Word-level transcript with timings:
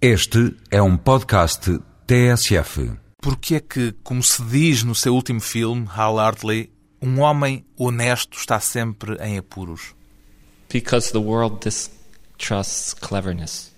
Este 0.00 0.54
é 0.70 0.82
um 0.82 0.94
podcast 0.94 1.80
TSF. 2.06 2.92
Porque 3.18 3.54
é 3.54 3.60
que, 3.60 3.92
como 4.04 4.22
se 4.22 4.42
diz 4.44 4.82
no 4.82 4.94
seu 4.94 5.14
último 5.14 5.40
filme, 5.40 5.88
Hal 5.88 6.18
Hartley, 6.18 6.70
um 7.00 7.20
homem 7.20 7.64
honesto 7.78 8.36
está 8.36 8.60
sempre 8.60 9.16
em 9.22 9.38
apuros? 9.38 9.94
Because 10.70 11.10
the 11.12 11.18
world 11.18 11.60
distrusts 11.64 12.92
cleverness, 12.92 13.72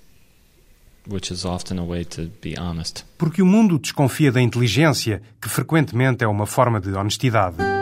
which 1.08 1.32
is 1.32 1.44
often 1.44 1.78
a 1.78 1.84
way 1.84 2.04
to 2.04 2.32
be 2.42 2.58
honest. 2.58 3.04
Porque 3.16 3.40
o 3.40 3.46
mundo 3.46 3.78
desconfia 3.78 4.32
da 4.32 4.42
inteligência, 4.42 5.22
que 5.40 5.48
frequentemente 5.48 6.24
é 6.24 6.26
uma 6.26 6.46
forma 6.46 6.80
de 6.80 6.92
honestidade. 6.94 7.77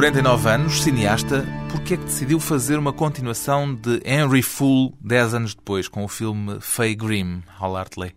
49 0.00 0.48
anos, 0.48 0.80
cineasta, 0.80 1.44
porque 1.70 1.92
é 1.92 1.96
que 1.98 2.04
decidiu 2.04 2.40
fazer 2.40 2.78
uma 2.78 2.90
continuação 2.90 3.74
de 3.74 4.00
Henry 4.02 4.40
Fool 4.40 4.96
10 4.98 5.34
anos 5.34 5.54
depois, 5.54 5.88
com 5.88 6.02
o 6.02 6.08
filme 6.08 6.58
Faye 6.58 6.94
Grimm, 6.94 7.42
Hal 7.60 7.76
Hartley? 7.76 8.14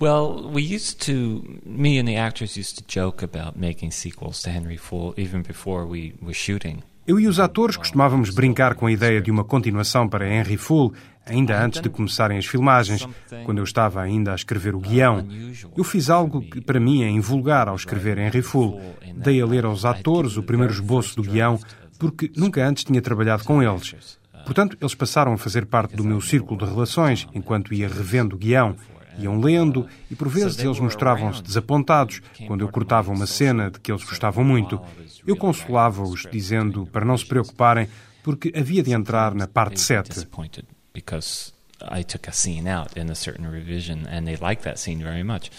Well, 0.00 0.50
we 0.50 0.62
used 0.62 1.04
to, 1.04 1.44
me 1.62 1.98
and 1.98 2.06
the 2.06 2.16
actors 2.16 2.56
used 2.56 2.78
to 2.78 2.84
joke 2.88 3.22
about 3.22 3.58
making 3.58 3.90
sequels 3.90 4.40
to 4.44 4.50
Henry 4.50 4.78
Fool 4.78 5.12
even 5.18 5.42
before 5.42 5.84
we 5.84 6.14
were 6.22 6.32
shooting. 6.32 6.82
Eu 7.08 7.18
e 7.18 7.26
os 7.26 7.40
atores 7.40 7.74
costumávamos 7.74 8.28
brincar 8.28 8.74
com 8.74 8.84
a 8.84 8.92
ideia 8.92 9.22
de 9.22 9.30
uma 9.30 9.42
continuação 9.42 10.06
para 10.06 10.28
Henry 10.28 10.58
Full, 10.58 10.92
ainda 11.24 11.58
antes 11.58 11.80
de 11.80 11.88
começarem 11.88 12.36
as 12.36 12.44
filmagens, 12.44 13.08
quando 13.46 13.56
eu 13.56 13.64
estava 13.64 14.02
ainda 14.02 14.32
a 14.32 14.34
escrever 14.34 14.74
o 14.74 14.78
guião. 14.78 15.26
Eu 15.74 15.84
fiz 15.84 16.10
algo 16.10 16.42
que 16.42 16.60
para 16.60 16.78
mim 16.78 17.02
é 17.02 17.08
invulgar 17.08 17.66
ao 17.66 17.76
escrever 17.76 18.18
Henry 18.18 18.42
Full. 18.42 18.78
Dei 19.16 19.40
a 19.40 19.46
ler 19.46 19.64
aos 19.64 19.86
atores 19.86 20.36
o 20.36 20.42
primeiro 20.42 20.70
esboço 20.70 21.16
do 21.16 21.22
guião, 21.22 21.58
porque 21.98 22.30
nunca 22.36 22.62
antes 22.62 22.84
tinha 22.84 23.00
trabalhado 23.00 23.42
com 23.42 23.62
eles. 23.62 24.18
Portanto, 24.44 24.76
eles 24.78 24.94
passaram 24.94 25.32
a 25.32 25.38
fazer 25.38 25.64
parte 25.64 25.96
do 25.96 26.04
meu 26.04 26.20
círculo 26.20 26.58
de 26.58 26.70
relações 26.70 27.26
enquanto 27.34 27.72
ia 27.72 27.88
revendo 27.88 28.36
o 28.36 28.38
guião. 28.38 28.76
Iam 29.18 29.40
lendo 29.40 29.88
e 30.10 30.14
por 30.14 30.28
vezes 30.28 30.58
eles 30.58 30.78
mostravam-se 30.78 31.42
desapontados 31.42 32.20
quando 32.46 32.62
eu 32.62 32.68
cortava 32.68 33.10
uma 33.12 33.26
cena 33.26 33.70
de 33.70 33.80
que 33.80 33.90
eles 33.90 34.04
gostavam 34.04 34.44
muito. 34.44 34.80
Eu 35.26 35.36
consolava-os 35.36 36.26
dizendo 36.30 36.86
para 36.86 37.04
não 37.04 37.16
se 37.16 37.26
preocuparem 37.26 37.88
porque 38.22 38.52
havia 38.56 38.82
de 38.82 38.92
entrar 38.92 39.34
na 39.34 39.46
parte 39.46 39.80
7. 39.80 40.10
Disappointed 40.10 40.66
because 40.92 41.52
I 41.82 42.02
took 42.02 42.28
a 42.28 42.32
scene 42.32 42.68
out 42.68 42.98
in 42.98 43.10
a 43.10 43.14
certain 43.14 43.48
revision 43.48 44.06
and 44.08 44.24
they 44.24 44.36
liked 44.36 44.64
that 44.64 44.78
scene 44.78 45.02
very 45.02 45.22
much. 45.22 45.50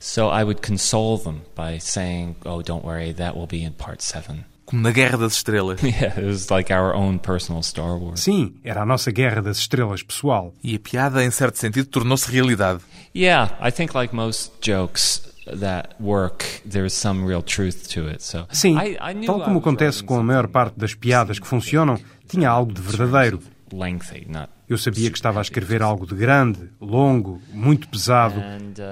So 0.00 0.30
I 0.30 0.42
would 0.42 0.60
console 0.66 1.18
them 1.18 1.42
by 1.54 1.78
saying, 1.78 2.36
"Oh, 2.44 2.62
don't 2.62 2.84
worry, 2.84 3.12
that 3.14 3.36
will 3.36 3.46
be 3.46 3.62
in 3.62 3.72
part 3.72 4.02
7." 4.02 4.44
Como 4.72 4.82
na 4.82 4.90
Guerra 4.90 5.18
das 5.18 5.34
Estrelas. 5.34 5.80
Yeah, 5.84 6.18
it 6.18 6.24
was 6.26 6.50
like 6.50 6.72
our 6.72 6.94
own 6.94 7.18
personal 7.18 7.62
Star 7.62 7.98
Wars. 7.98 8.20
Sim, 8.20 8.54
era 8.64 8.82
a 8.82 8.86
nossa 8.86 9.12
guerra 9.12 9.42
das 9.42 9.58
estrelas 9.58 10.02
pessoal. 10.02 10.54
E 10.64 10.74
a 10.74 10.80
piada, 10.80 11.22
em 11.22 11.30
certo 11.30 11.58
sentido, 11.58 11.86
tornou-se 11.86 12.30
realidade. 12.30 12.80
Yeah, 13.14 13.56
I 13.60 13.70
think 13.70 13.94
like 13.94 14.14
most 14.16 14.52
jokes 14.62 15.22
that 15.46 15.94
work, 16.00 16.44
there's 16.68 16.94
some 16.94 17.26
real 17.26 17.42
truth 17.42 17.86
to 17.92 18.08
it. 18.08 18.22
So 18.22 18.46
Sim, 18.50 18.78
I, 18.78 18.96
I 19.00 19.14
knew 19.14 19.26
tal 19.26 19.42
como 19.42 19.58
acontece 19.58 20.02
com 20.02 20.18
a 20.18 20.22
maior 20.22 20.48
parte 20.48 20.78
das 20.78 20.94
piadas 20.94 21.38
que 21.38 21.46
funcionam, 21.46 21.98
tinha 22.26 22.48
algo 22.48 22.72
de 22.72 22.80
verdadeiro. 22.80 23.40
lengthy, 23.72 24.26
not 24.28 24.48
Eu 24.72 24.78
sabia 24.78 25.10
que 25.10 25.18
estava 25.18 25.38
a 25.38 25.42
escrever 25.42 25.82
algo 25.82 26.06
de 26.06 26.14
grande, 26.14 26.70
longo, 26.80 27.42
muito 27.52 27.86
pesado, 27.88 28.42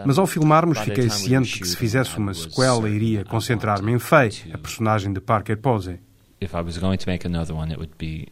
mas 0.05 0.19
ao 0.19 0.27
filmarmos 0.27 0.79
fiquei 0.79 1.09
ciente 1.09 1.59
que 1.59 1.67
se 1.67 1.77
fizesse 1.77 2.19
uma 2.19 2.35
sequela 2.35 2.89
iria 2.89 3.25
concentrar-me 3.25 3.91
em 3.93 3.99
Faye, 3.99 4.51
a 4.53 4.59
personagem 4.59 5.13
de 5.13 5.21
Parker 5.21 5.57
Posey. 5.57 5.99
if 6.41 6.55
I 6.55 6.63
was 6.63 6.79
going 6.79 6.99
to 6.99 7.09
make 7.09 7.25
another 7.25 7.55
one, 7.55 7.71
it 7.71 7.79
would 7.79 7.97
be 7.99 8.29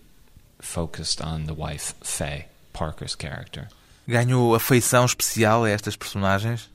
focused 0.60 1.20
on 1.20 1.44
the 1.44 1.54
wife 1.54 1.94
Faye, 2.03 2.47
Parker's 2.72 3.14
character. 3.14 3.69
Ganhou 4.09 4.54
afeição 4.54 5.04
especial 5.04 5.65
a 5.65 5.70
estas 5.70 5.94
personagens? 5.94 6.69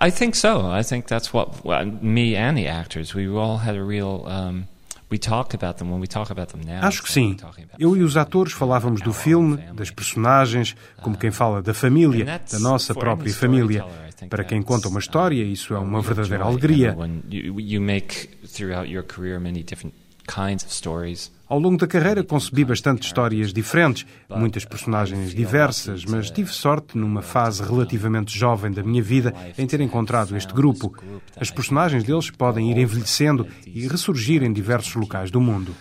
I 0.00 0.10
think 0.10 0.36
so. 0.36 0.70
I 0.70 0.82
think 0.82 1.06
that's 1.06 1.32
what 1.32 1.64
well, 1.64 1.84
me 1.84 2.36
and 2.36 2.56
the 2.56 2.68
actors 2.68 3.14
we 3.14 3.26
all 3.26 3.58
had 3.58 3.74
a 3.74 3.82
real. 3.82 4.24
Um, 4.26 4.68
we 5.12 5.18
talk 5.18 5.54
about 5.54 5.78
them 5.78 5.90
when 5.90 6.00
we 6.00 6.06
talk 6.06 6.30
about 6.32 6.52
them 6.52 6.62
now. 6.64 6.82
Acho 6.86 7.02
que 7.02 7.12
sim. 7.12 7.36
Eu 7.78 7.94
e 7.94 8.02
os 8.02 8.16
atores 8.16 8.54
falávamos 8.54 9.02
do 9.02 9.12
filme, 9.12 9.58
das 9.74 9.90
personagens, 9.90 10.74
como 11.02 11.18
quem 11.18 11.30
fala 11.30 11.62
da 11.62 11.74
família, 11.74 12.40
da 12.50 12.58
nossa 12.58 12.94
própria 12.94 13.32
família. 13.34 13.84
Para 14.30 14.44
quem 14.44 14.62
conta 14.62 14.88
uma 14.88 15.00
história, 15.00 15.42
isso 15.42 15.74
é 15.74 15.78
uma 15.78 16.00
verdadeira 16.00 16.44
alegria. 16.44 16.96
Ao 21.52 21.58
longo 21.58 21.76
da 21.76 21.86
carreira 21.86 22.24
concebi 22.24 22.64
bastante 22.64 23.02
histórias 23.02 23.52
diferentes, 23.52 24.06
muitas 24.30 24.64
personagens 24.64 25.34
diversas, 25.34 26.02
mas 26.02 26.30
tive 26.30 26.50
sorte 26.50 26.96
numa 26.96 27.20
fase 27.20 27.62
relativamente 27.62 28.34
jovem 28.34 28.72
da 28.72 28.82
minha 28.82 29.02
vida 29.02 29.34
em 29.58 29.66
ter 29.66 29.78
encontrado 29.82 30.34
este 30.34 30.50
grupo. 30.54 30.96
As 31.38 31.50
personagens 31.50 32.04
deles 32.04 32.30
podem 32.30 32.70
ir 32.70 32.78
envelhecendo 32.78 33.46
e 33.66 33.86
ressurgir 33.86 34.42
em 34.42 34.50
diversos 34.50 34.94
locais 34.94 35.30
do 35.30 35.42
mundo. 35.42 35.76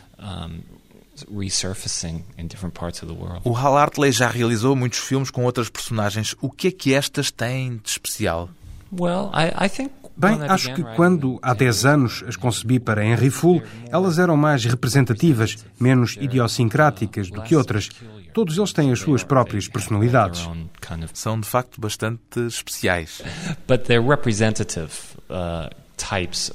Resurfacing 1.34 2.26
in 2.38 2.48
different 2.48 2.78
parts 2.78 3.02
of 3.02 3.10
the 3.10 3.18
world. 3.18 3.40
O 3.46 3.56
Hal 3.56 3.78
Hartley 3.78 4.12
já 4.12 4.28
realizou 4.28 4.76
muitos 4.76 5.00
filmes 5.00 5.32
com 5.32 5.46
outras 5.46 5.70
personagens. 5.70 6.36
O 6.42 6.50
que 6.50 6.68
é 6.68 6.72
que 6.72 6.94
estas 6.94 7.32
têm 7.32 7.78
de 7.82 7.90
especial? 7.92 8.50
Well, 8.92 9.32
I, 9.34 9.68
I 9.68 9.70
think 9.70 9.94
Bem, 10.16 10.38
I 10.38 10.50
acho 10.50 10.74
que 10.74 10.82
writing 10.82 10.96
quando 10.96 11.40
há 11.42 11.54
10 11.54 11.86
anos 11.86 12.24
as 12.28 12.36
concebi 12.36 12.80
para 12.80 13.06
Henry 13.06 13.30
Full, 13.30 13.62
elas 13.90 14.20
eram 14.20 14.38
mais 14.38 14.66
representativas, 14.66 15.66
menos 15.80 16.18
idiosincráticas 16.20 17.30
do 17.30 17.42
que 17.42 17.56
outras. 17.56 17.90
Todos 18.34 18.58
eles 18.58 18.72
têm 18.72 18.92
as 18.92 19.00
suas 19.00 19.24
próprias 19.24 19.68
personalidades. 19.68 20.48
São, 21.14 21.40
de 21.40 21.48
facto, 21.48 21.80
bastante 21.80 22.40
especiais. 22.48 23.22
but 23.68 23.84
they're 23.86 24.06
representative 24.06 24.92
uh, 25.30 25.70
types. 25.98 26.52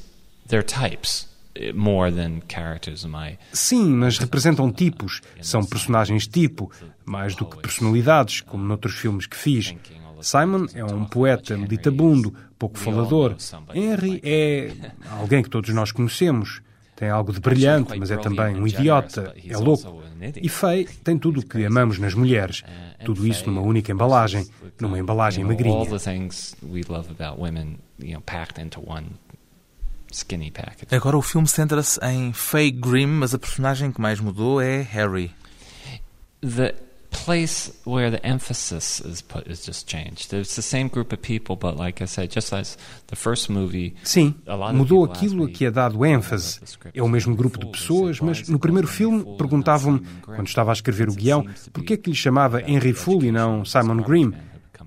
They're 0.48 0.64
types 0.64 1.28
eh, 1.54 1.72
more 1.72 2.10
than 2.10 2.40
characters. 2.48 3.04
Am 3.04 3.14
I? 3.14 3.38
Sim, 3.52 3.88
mas 3.94 4.18
representam 4.18 4.70
tipos. 4.72 5.20
São 5.40 5.64
personagens 5.64 6.26
tipo, 6.26 6.70
mais 7.04 7.34
do 7.34 7.44
que 7.44 7.56
personalidades, 7.58 8.40
como 8.40 8.64
noutros 8.64 8.94
filmes 8.94 9.26
que 9.26 9.36
fiz. 9.36 9.74
Simon 10.20 10.66
é 10.74 10.84
um 10.84 11.04
poeta 11.04 11.56
meditabundo, 11.56 12.34
pouco 12.58 12.78
falador. 12.78 13.36
Henry 13.74 14.20
é 14.24 14.72
alguém 15.10 15.42
que 15.42 15.50
todos 15.50 15.70
nós 15.74 15.92
conhecemos. 15.92 16.60
Tem 16.96 17.10
algo 17.10 17.30
de 17.30 17.40
brilhante, 17.40 17.98
mas 17.98 18.10
é 18.10 18.16
também 18.16 18.56
um 18.56 18.66
idiota, 18.66 19.34
é 19.46 19.56
louco. 19.58 20.02
E 20.40 20.48
Faye 20.48 20.86
tem 21.04 21.18
tudo 21.18 21.40
o 21.40 21.46
que 21.46 21.62
amamos 21.64 21.98
nas 21.98 22.14
mulheres. 22.14 22.62
Tudo 23.04 23.26
isso 23.26 23.46
numa 23.46 23.60
única 23.60 23.92
embalagem, 23.92 24.46
numa 24.80 24.98
embalagem 24.98 25.44
magrinha. 25.44 25.84
the 25.86 25.98
things 25.98 26.56
we 26.62 26.82
love 26.88 27.10
about 27.10 27.38
women, 27.38 27.78
you 27.98 28.12
know, 28.12 28.22
packed 28.22 28.58
into 28.58 28.80
one 28.80 29.10
skinny 30.10 30.50
package. 30.50 30.94
Agora 30.94 31.18
o 31.18 31.22
filme 31.22 31.46
centra-se 31.46 32.00
em 32.02 32.32
Faye 32.32 32.70
Grimm, 32.70 33.18
mas 33.18 33.34
a 33.34 33.38
personagem 33.38 33.92
que 33.92 34.00
mais 34.00 34.18
mudou 34.18 34.58
é 34.60 34.80
Harry. 34.80 35.30
The 36.40 36.74
place 37.26 37.72
where 37.84 38.08
the 38.08 38.24
emphasis 38.24 39.00
is 39.00 39.20
put 39.20 39.50
is 39.50 39.66
just 39.66 39.88
changed. 39.88 40.32
It's 40.32 40.54
the 40.54 40.62
same 40.62 40.88
group 40.88 41.12
of 41.12 41.20
people, 41.20 41.56
but 41.56 41.76
like 41.76 42.02
I 42.02 42.06
said, 42.06 42.30
just 42.32 42.52
as 42.52 42.78
the 43.08 43.16
first 43.16 43.50
movie, 43.50 43.96
Sim, 44.04 44.34
a 44.46 44.54
lot 44.54 44.70
of 44.70 44.76
mudou 44.76 45.04
aquilo 45.04 45.44
a 45.44 45.50
que 45.50 45.66
é 45.66 45.70
dado 45.70 46.06
ênfase. 46.06 46.60
É 46.94 47.02
o 47.02 47.08
mesmo 47.08 47.34
grupo 47.34 47.58
de 47.58 47.66
pessoas, 47.66 48.20
mas 48.20 48.48
no 48.48 48.60
primeiro 48.60 48.86
filme 48.86 49.24
perguntavam-me, 49.36 50.00
quando 50.22 50.46
estava 50.46 50.70
a 50.70 50.74
escrever 50.74 51.08
o 51.08 51.14
guião, 51.14 51.44
porquê 51.72 51.94
é 51.94 51.96
que 51.96 52.10
lhe 52.10 52.16
chamava 52.16 52.62
Henry 52.62 52.92
Full 52.92 53.24
e 53.24 53.32
não 53.32 53.64
Simon 53.64 54.02
Grimm? 54.02 54.32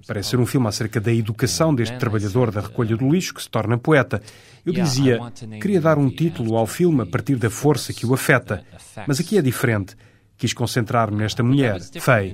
Parece 0.07 0.29
ser 0.29 0.39
um 0.39 0.45
filme 0.45 0.67
acerca 0.67 0.99
da 0.99 1.13
educação 1.13 1.75
deste 1.75 1.97
trabalhador 1.97 2.51
da 2.51 2.61
recolha 2.61 2.95
do 2.95 3.09
lixo 3.09 3.33
que 3.33 3.43
se 3.43 3.49
torna 3.49 3.77
poeta. 3.77 4.21
Eu 4.65 4.71
dizia, 4.71 5.19
queria 5.61 5.81
dar 5.81 5.97
um 5.97 6.09
título 6.09 6.55
ao 6.55 6.65
filme 6.65 7.01
a 7.01 7.05
partir 7.05 7.35
da 7.35 7.49
força 7.49 7.91
que 7.91 8.05
o 8.05 8.13
afeta. 8.13 8.63
Mas 9.05 9.19
aqui 9.19 9.37
é 9.37 9.41
diferente. 9.41 9.95
Quis 10.39 10.53
concentrar-me 10.53 11.17
nesta 11.17 11.43
mulher, 11.43 11.81
Faye. 11.99 12.33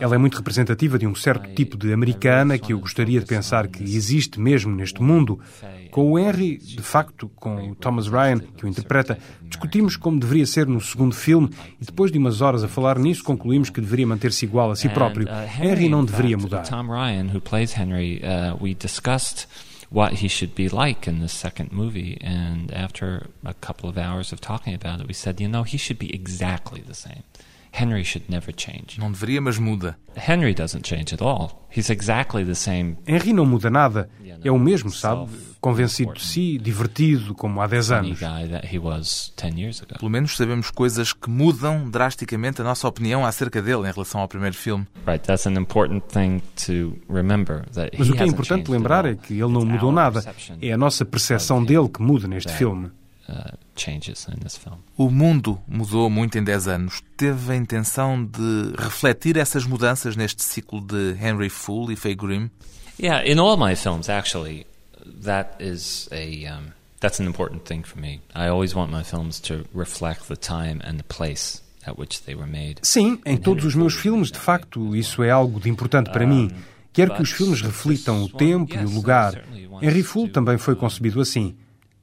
Ela 0.00 0.16
é 0.16 0.18
muito 0.18 0.36
representativa 0.36 0.98
de 0.98 1.06
um 1.06 1.14
certo 1.14 1.48
tipo 1.54 1.76
de 1.76 1.92
americana 1.92 2.58
que 2.58 2.72
eu 2.72 2.80
gostaria 2.80 3.20
de 3.20 3.26
pensar 3.26 3.68
que 3.68 3.80
existe 3.84 4.40
mesmo 4.40 4.74
neste 4.74 5.00
mundo. 5.00 5.38
Com 5.92 6.10
o 6.10 6.18
Henry, 6.18 6.58
de 6.58 6.82
facto, 6.82 7.30
com 7.36 7.70
o 7.70 7.74
Thomas 7.76 8.08
Ryan, 8.08 8.40
que 8.40 8.66
o 8.66 8.68
interpreta, 8.68 9.16
discutimos 9.44 9.96
como 9.96 10.18
deveria 10.18 10.46
ser 10.46 10.66
no 10.66 10.80
segundo 10.80 11.14
filme 11.14 11.48
e 11.80 11.84
depois 11.84 12.10
de 12.10 12.18
umas 12.18 12.40
horas 12.40 12.64
a 12.64 12.68
falar 12.68 12.98
nisso 12.98 13.22
concluímos 13.22 13.70
que 13.70 13.80
deveria 13.80 14.08
manter-se 14.08 14.44
igual 14.44 14.72
a 14.72 14.76
si 14.76 14.88
próprio. 14.88 15.28
Henry 15.62 15.88
não 15.88 16.04
deveria 16.04 16.36
mudar. 16.36 16.64
Tom 16.64 16.88
Ryan, 16.88 17.30
who 17.32 17.40
plays 17.40 17.72
Henry, 17.72 18.20
uh, 18.20 18.60
we 18.60 18.74
discussed 18.74 19.46
what 19.90 20.14
he 20.14 20.28
should 20.28 20.54
be 20.54 20.68
like 20.68 21.08
in 21.08 21.20
the 21.20 21.28
second 21.28 21.72
movie. 21.72 22.18
And 22.20 22.72
after 22.72 23.28
a 23.44 23.54
couple 23.54 23.88
of 23.88 23.96
hours 23.96 24.32
of 24.32 24.40
talking 24.40 24.74
about 24.74 25.00
it, 25.00 25.06
we 25.06 25.14
said, 25.14 25.40
you 25.40 25.48
know, 25.48 25.62
he 25.62 25.78
should 25.78 25.98
be 25.98 26.12
exactly 26.14 26.80
the 26.80 26.94
same. 26.94 27.22
Henry 27.72 28.04
should 28.04 28.26
never 28.28 28.52
change. 28.56 28.98
Não 28.98 29.10
deveria, 29.12 29.40
mas 29.40 29.58
muda. 29.58 29.96
Henry 30.16 30.54
doesn't 30.54 30.86
change 30.86 31.14
at 31.14 31.22
all. 31.22 31.66
He's 31.74 31.90
exactly 31.90 32.44
the 32.44 32.54
same. 32.54 32.96
Henry 33.06 33.32
não 33.32 33.46
muda 33.46 33.70
nada. 33.70 34.08
É 34.42 34.50
o 34.50 34.58
mesmo, 34.58 34.90
sabe? 34.90 35.28
Convencido 35.60 36.12
de 36.14 36.24
si, 36.24 36.58
divertido, 36.58 37.34
como 37.34 37.60
há 37.60 37.66
10 37.66 37.90
anos. 37.90 38.20
Pelo 39.98 40.10
menos 40.10 40.36
sabemos 40.36 40.70
coisas 40.70 41.12
que 41.12 41.28
mudam 41.28 41.90
drasticamente 41.90 42.60
a 42.60 42.64
nossa 42.64 42.86
opinião 42.86 43.24
acerca 43.26 43.60
dele 43.60 43.88
em 43.88 43.92
relação 43.92 44.20
ao 44.20 44.28
primeiro 44.28 44.56
filme. 44.56 44.86
Mas 47.98 48.08
o 48.08 48.12
que 48.14 48.22
é 48.22 48.26
importante 48.26 48.70
lembrar 48.70 49.04
é 49.06 49.14
que 49.14 49.34
ele 49.34 49.52
não 49.52 49.64
mudou 49.64 49.92
nada. 49.92 50.24
É 50.60 50.72
a 50.72 50.76
nossa 50.78 51.04
percepção 51.04 51.64
dele 51.64 51.88
que 51.88 52.02
muda 52.02 52.26
neste 52.28 52.52
filme. 52.52 52.90
Uh, 53.28 53.56
changes 53.76 54.26
in 54.28 54.38
this 54.40 54.56
film. 54.56 54.78
O 54.96 55.10
mundo 55.10 55.60
mudou 55.68 56.08
muito 56.08 56.38
em 56.38 56.42
10 56.42 56.66
anos. 56.66 57.02
Teve 57.14 57.52
a 57.52 57.56
intenção 57.56 58.24
de 58.24 58.72
refletir 58.78 59.36
essas 59.36 59.66
mudanças 59.66 60.16
neste 60.16 60.42
ciclo 60.42 60.80
de 60.80 61.14
Henry 61.22 61.50
Fool 61.50 61.92
e 61.92 61.96
Faye 61.96 62.14
Grimm? 62.14 62.48
Yeah, 62.98 63.30
in 63.30 63.38
all 63.38 63.58
my 63.58 63.76
films 63.76 64.08
actually 64.08 64.66
that 65.22 65.62
is 65.62 66.08
a 66.12 66.46
um, 66.46 66.72
that's 67.00 67.20
an 67.20 67.26
important 67.26 67.64
thing 67.64 67.82
for 67.82 68.00
me. 68.00 68.20
I 68.34 68.48
always 68.48 68.74
want 68.74 68.90
my 68.90 69.02
films 69.02 69.40
to 69.40 69.64
reflect 69.74 70.28
the 70.28 70.36
time 70.36 70.80
and 70.84 70.98
the 70.98 71.04
place 71.04 71.62
at 71.86 71.98
which 71.98 72.24
they 72.24 72.34
were 72.34 72.50
made. 72.50 72.80
Sim, 72.82 73.20
em 73.24 73.36
todos 73.36 73.64
os 73.64 73.74
meus 73.74 73.94
filmes, 73.94 74.30
de 74.30 74.38
facto, 74.38 74.94
isso 74.96 75.22
é 75.22 75.30
algo 75.30 75.60
de 75.60 75.68
importante 75.68 76.10
para 76.10 76.26
mim. 76.26 76.50
Quero 76.92 77.14
que 77.14 77.22
os 77.22 77.30
filmes 77.30 77.60
reflitam 77.60 78.24
o 78.24 78.28
tempo 78.28 78.74
e 78.74 78.84
o 78.84 78.90
lugar. 78.90 79.44
Henry 79.80 80.02
Fool 80.02 80.28
também 80.28 80.58
foi 80.58 80.74
concebido 80.74 81.20
assim. 81.20 81.54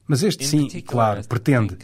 Mas 0.06 0.22
este 0.22 0.46
sim, 0.46 0.68
claro, 0.82 1.26
pretende. 1.26 1.76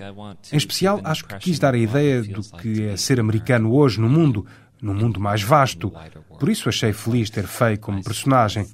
Em 0.53 0.57
especial, 0.57 1.01
acho 1.03 1.25
que 1.25 1.37
quis 1.39 1.59
dar 1.59 1.75
a 1.75 1.79
ideia 1.79 2.23
do 2.23 2.43
que 2.43 2.85
é 2.85 2.97
ser 2.97 3.19
americano 3.19 3.75
hoje 3.75 4.01
no 4.01 4.09
mundo, 4.09 4.47
num 4.81 4.95
mundo 4.95 5.19
mais 5.19 5.43
vasto. 5.43 5.93
Por 6.39 6.49
isso 6.49 6.69
achei 6.69 6.93
feliz 6.93 7.31
ter 7.31 7.47
Faye 7.47 7.77
como 7.77 8.03
personagem. 8.03 8.67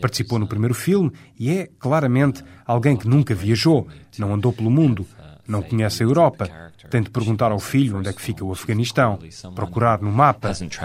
Participou 0.00 0.38
no 0.38 0.46
primeiro 0.46 0.74
filme 0.74 1.12
e 1.38 1.50
é, 1.50 1.68
claramente, 1.78 2.44
alguém 2.64 2.96
que 2.96 3.08
nunca 3.08 3.34
viajou, 3.34 3.86
não 4.18 4.34
andou 4.34 4.52
pelo 4.52 4.70
mundo, 4.70 5.06
não 5.46 5.62
conhece 5.62 6.02
a 6.02 6.06
Europa. 6.06 6.48
Tem 6.90 7.02
de 7.02 7.10
perguntar 7.10 7.52
ao 7.52 7.58
filho 7.58 7.98
onde 7.98 8.08
é 8.08 8.12
que 8.12 8.22
fica 8.22 8.44
o 8.44 8.52
Afeganistão, 8.52 9.18
procurar 9.54 10.00
no 10.00 10.10
mapa. 10.10 10.48
Hasn't 10.48 10.76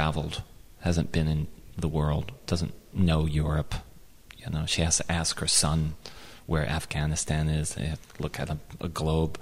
where 6.47 6.67
Afghanistan 6.69 7.47
is. 7.49 7.75
They 7.75 7.87
have 7.87 7.99
to 8.15 8.23
look 8.23 8.39
at 8.39 8.49
a, 8.49 8.57
a 8.79 8.87
globe, 8.87 9.37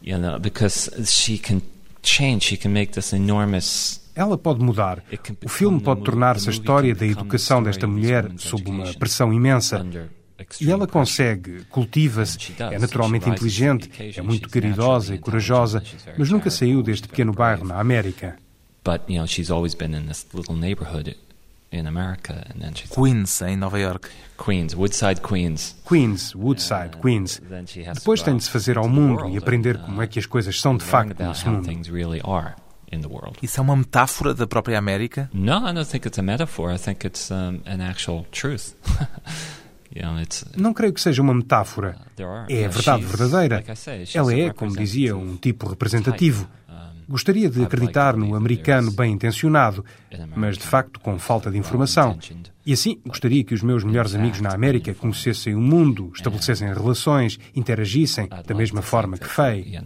you 0.00 0.16
know, 0.16 0.38
because 0.38 0.90
she 1.06 1.38
can 1.38 1.62
change. 2.02 2.44
She 2.44 2.56
can 2.56 2.72
make 2.72 2.92
this 2.92 3.12
enormous 3.12 4.00
ela 4.14 4.36
pode 4.36 4.62
mudar. 4.62 5.02
O 5.44 5.48
filme 5.48 5.80
pode 5.80 6.02
tornar-se 6.02 6.48
a 6.48 6.52
história 6.52 6.94
da 6.94 7.06
educação 7.06 7.62
desta 7.62 7.86
mulher 7.86 8.30
sob 8.36 8.68
uma 8.68 8.92
pressão 8.94 9.32
imensa. 9.32 9.86
E 10.60 10.70
ela 10.70 10.86
consegue, 10.86 11.64
cultiva-se, 11.70 12.38
é 12.58 12.78
naturalmente 12.78 13.28
inteligente, 13.28 13.90
é 14.16 14.22
muito 14.22 14.48
caridosa 14.48 15.14
e 15.14 15.18
corajosa, 15.18 15.82
mas 16.18 16.30
nunca 16.30 16.50
saiu 16.50 16.82
deste 16.82 17.08
pequeno 17.08 17.32
bairro 17.32 17.64
na 17.64 17.78
América. 17.78 18.36
But, 18.82 19.02
you 19.08 19.16
know, 19.16 19.26
she's 19.26 19.50
always 19.50 19.74
been 19.74 19.94
in 19.94 20.06
this 20.06 20.26
little 20.32 20.56
neighborhood 20.56 21.14
in 21.72 21.86
America, 21.86 22.44
and 22.50 22.60
then 22.60 22.74
she's 22.74 22.90
Queens, 22.90 23.42
em 23.42 23.56
Nova 23.56 23.78
York. 23.78 24.10
Queens, 24.36 24.74
Woodside, 24.74 25.20
Queens. 25.20 25.76
Queens, 25.86 26.34
Woodside, 26.34 26.96
Queens. 27.00 27.40
Depois 27.94 28.22
tem 28.22 28.36
de 28.36 28.44
se 28.44 28.50
fazer 28.50 28.78
ao 28.78 28.88
mundo 28.88 29.28
e 29.28 29.36
aprender 29.36 29.78
como 29.78 30.02
é 30.02 30.06
que 30.06 30.18
as 30.18 30.26
coisas 30.26 30.60
são 30.60 30.76
de 30.76 30.84
facto 30.84 31.22
nesse 31.22 31.48
mundo. 31.48 31.68
Isso 33.40 33.60
é 33.60 33.62
uma 33.62 33.76
metáfora 33.76 34.34
da 34.34 34.46
própria 34.46 34.78
América? 34.78 35.30
No, 35.32 35.68
I 35.68 35.72
don't 35.72 35.88
think 35.88 36.08
it's 36.08 36.18
a 36.18 36.22
metaphor. 36.22 36.72
I 36.74 36.78
think 36.78 37.06
it's 37.06 37.30
um, 37.30 37.60
an 37.66 37.80
actual 37.88 38.26
truth. 38.32 38.74
Não 40.56 40.72
creio 40.72 40.92
que 40.92 41.00
seja 41.00 41.20
uma 41.20 41.34
metáfora. 41.34 41.98
É 42.48 42.64
a 42.64 42.68
verdade 42.68 43.04
verdadeira. 43.04 43.64
Ela 44.14 44.34
é, 44.34 44.52
como 44.52 44.76
dizia, 44.76 45.16
um 45.16 45.36
tipo 45.36 45.68
representativo. 45.68 46.48
Gostaria 47.10 47.50
de 47.50 47.64
acreditar 47.64 48.16
no 48.16 48.36
americano 48.36 48.92
bem 48.92 49.12
intencionado, 49.12 49.84
mas 50.36 50.56
de 50.56 50.62
facto 50.62 51.00
com 51.00 51.18
falta 51.18 51.50
de 51.50 51.58
informação. 51.58 52.16
E 52.64 52.72
assim, 52.72 53.00
gostaria 53.04 53.42
que 53.42 53.52
os 53.52 53.64
meus 53.64 53.82
melhores 53.82 54.14
amigos 54.14 54.40
na 54.40 54.54
América 54.54 54.94
conhecessem 54.94 55.56
o 55.56 55.60
mundo, 55.60 56.12
estabelecessem 56.14 56.72
relações, 56.72 57.36
interagissem 57.52 58.28
da 58.46 58.54
mesma 58.54 58.80
forma 58.80 59.18
que 59.18 59.26
Faye. 59.26 59.76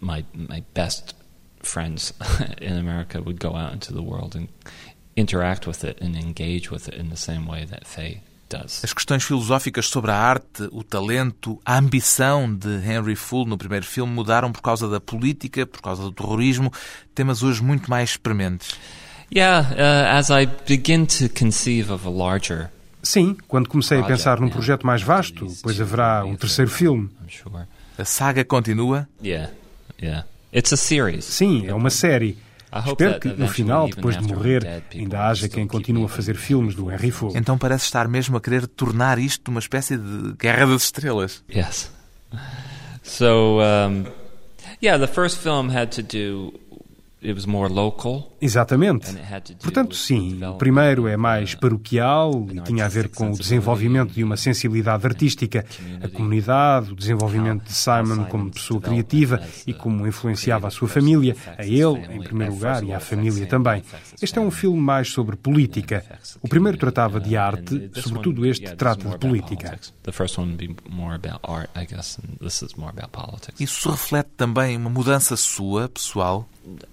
My, 0.00 0.24
my 0.32 0.64
best 0.72 1.16
friends 1.60 2.14
in 2.62 2.78
America 2.78 3.20
would 3.20 3.44
go 3.44 3.56
out 3.56 3.74
into 3.74 3.92
the 3.92 4.00
world 4.00 4.38
and 4.38 4.46
interact 5.16 5.66
with 5.66 5.82
it 5.82 6.00
and 6.00 6.16
engage 6.16 6.70
with 6.70 6.86
it 6.86 6.96
in 6.96 7.08
the 7.08 7.16
same 7.16 7.50
way 7.50 7.66
that 7.66 7.84
Faye 7.84 8.22
as 8.62 8.92
questões 8.92 9.24
filosóficas 9.24 9.86
sobre 9.86 10.10
a 10.10 10.16
arte, 10.16 10.68
o 10.70 10.82
talento, 10.82 11.60
a 11.64 11.78
ambição 11.78 12.54
de 12.54 12.68
Henry 12.68 13.16
Fool 13.16 13.46
no 13.46 13.58
primeiro 13.58 13.84
filme 13.84 14.12
mudaram 14.12 14.52
por 14.52 14.62
causa 14.62 14.88
da 14.88 15.00
política, 15.00 15.66
por 15.66 15.80
causa 15.80 16.02
do 16.02 16.12
terrorismo, 16.12 16.72
temas 17.14 17.42
hoje 17.42 17.62
muito 17.62 17.90
mais 17.90 18.16
prementes. 18.16 18.74
Yeah, 19.34 19.68
uh, 19.70 20.18
as 20.18 20.30
I 20.30 20.46
begin 20.68 21.06
to 21.06 21.28
conceive 21.28 21.90
of 21.90 22.06
a 22.06 22.10
larger 22.10 22.70
Sim, 23.04 23.36
quando 23.46 23.68
comecei 23.68 24.00
a 24.00 24.02
pensar 24.02 24.40
num 24.40 24.48
projeto 24.48 24.86
mais 24.86 25.02
vasto, 25.02 25.46
pois 25.62 25.78
haverá 25.78 26.24
um 26.24 26.36
terceiro 26.36 26.70
filme. 26.70 27.10
A 27.98 28.04
saga 28.04 28.44
continua? 28.44 29.06
Yeah, 29.22 29.52
yeah. 30.02 30.26
It's 30.52 30.72
a 30.72 30.76
series. 30.76 31.24
Sim, 31.24 31.66
é 31.66 31.74
uma 31.74 31.90
série. 31.90 32.38
Espero 32.86 33.20
que, 33.20 33.28
no 33.28 33.48
final, 33.48 33.88
depois 33.88 34.16
de 34.16 34.26
morrer, 34.26 34.82
ainda 34.92 35.28
haja 35.28 35.48
quem 35.48 35.66
continue 35.66 36.04
a 36.04 36.08
fazer 36.08 36.34
filmes 36.34 36.74
do 36.74 36.90
Henry 36.90 37.10
Fogo. 37.10 37.36
Então 37.36 37.56
parece 37.56 37.84
estar 37.84 38.08
mesmo 38.08 38.36
a 38.36 38.40
querer 38.40 38.66
tornar 38.66 39.18
isto 39.18 39.48
uma 39.48 39.60
espécie 39.60 39.96
de 39.96 40.34
Guerra 40.38 40.66
das 40.66 40.84
Estrelas. 40.84 41.44
Yes. 41.48 41.90
So, 43.02 43.60
um, 43.60 44.06
yeah, 44.82 44.98
the 44.98 45.12
first 45.12 45.38
film 45.38 45.70
had 45.70 45.88
to 45.92 46.02
do 46.02 46.52
Exatamente. 48.40 49.10
Portanto, 49.62 49.94
sim, 49.94 50.38
o 50.44 50.54
primeiro 50.54 51.08
é 51.08 51.16
mais 51.16 51.54
paroquial 51.54 52.46
e 52.52 52.60
tinha 52.60 52.84
a 52.84 52.88
ver 52.88 53.08
com 53.08 53.30
o 53.30 53.38
desenvolvimento 53.38 54.12
de 54.12 54.22
uma 54.22 54.36
sensibilidade 54.36 55.06
artística, 55.06 55.64
a 56.02 56.08
comunidade, 56.08 56.92
o 56.92 56.94
desenvolvimento 56.94 57.64
de 57.64 57.72
Simon 57.72 58.24
como 58.24 58.50
pessoa 58.50 58.80
criativa 58.80 59.40
e 59.66 59.72
como 59.72 60.06
influenciava 60.06 60.68
a 60.68 60.70
sua 60.70 60.88
família, 60.88 61.34
a 61.56 61.64
ele, 61.64 62.04
em 62.10 62.22
primeiro 62.22 62.52
lugar, 62.52 62.82
e 62.84 62.92
à 62.92 63.00
família 63.00 63.46
também. 63.46 63.82
Este 64.20 64.38
é 64.38 64.42
um 64.42 64.50
filme 64.50 64.80
mais 64.80 65.08
sobre 65.08 65.36
política. 65.36 66.04
O 66.42 66.48
primeiro 66.48 66.76
tratava 66.76 67.20
de 67.20 67.36
arte, 67.36 67.90
sobretudo 67.94 68.44
este 68.46 68.74
trata 68.76 69.08
de 69.08 69.18
política. 69.18 69.78
Isso 73.58 73.90
reflete 73.90 74.30
também 74.36 74.76
uma 74.76 74.90
mudança 74.90 75.36
sua, 75.36 75.88
pessoal? 75.88 76.48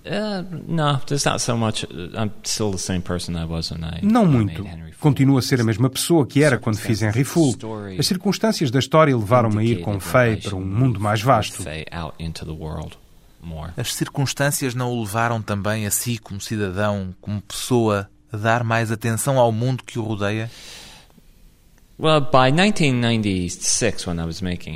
Uh, 0.06 0.44
no, 0.68 1.00
there's 1.08 1.24
not 1.26 1.40
so 1.40 1.56
much. 1.56 1.86
I'm 2.14 2.32
still 2.44 2.72
the 2.72 2.78
same 2.78 3.02
person 3.02 3.36
I 3.38 3.46
was 3.46 3.72
when 3.72 3.84
I. 3.84 4.00
Não 4.02 4.26
muito. 4.26 4.66
Continuo 5.00 5.38
a 5.38 5.42
ser 5.42 5.62
a 5.62 5.64
mesma 5.64 5.90
pessoa 5.90 6.28
que 6.28 6.44
era 6.44 6.60
quando 6.60 6.78
fiz 6.78 7.02
Henry 7.02 7.24
Fool. 7.24 7.56
As 7.98 8.06
circunstâncias 8.06 8.70
da 8.70 8.80
história 8.80 9.16
levaram-me 9.16 9.60
a 9.60 9.64
ir 9.64 9.82
com 9.82 10.00
Faye 10.00 10.38
para 10.38 10.56
um 10.56 10.66
mundo 10.66 11.00
mais 11.00 11.22
vasto. 11.22 11.64
As 13.78 13.94
circunstâncias 13.94 14.76
não 14.76 14.92
o 14.92 15.00
levaram 15.02 15.42
também 15.42 15.88
a 15.88 15.92
si, 15.92 16.18
como 16.18 16.40
cidadão, 16.40 17.16
como 17.22 17.42
pessoa, 17.42 18.10
a 18.32 18.38
dar 18.38 18.64
mais 18.64 18.92
atenção 18.92 19.40
ao 19.40 19.52
mundo 19.52 19.84
que 19.84 19.98
o 19.98 20.04
rodeia? 20.04 20.52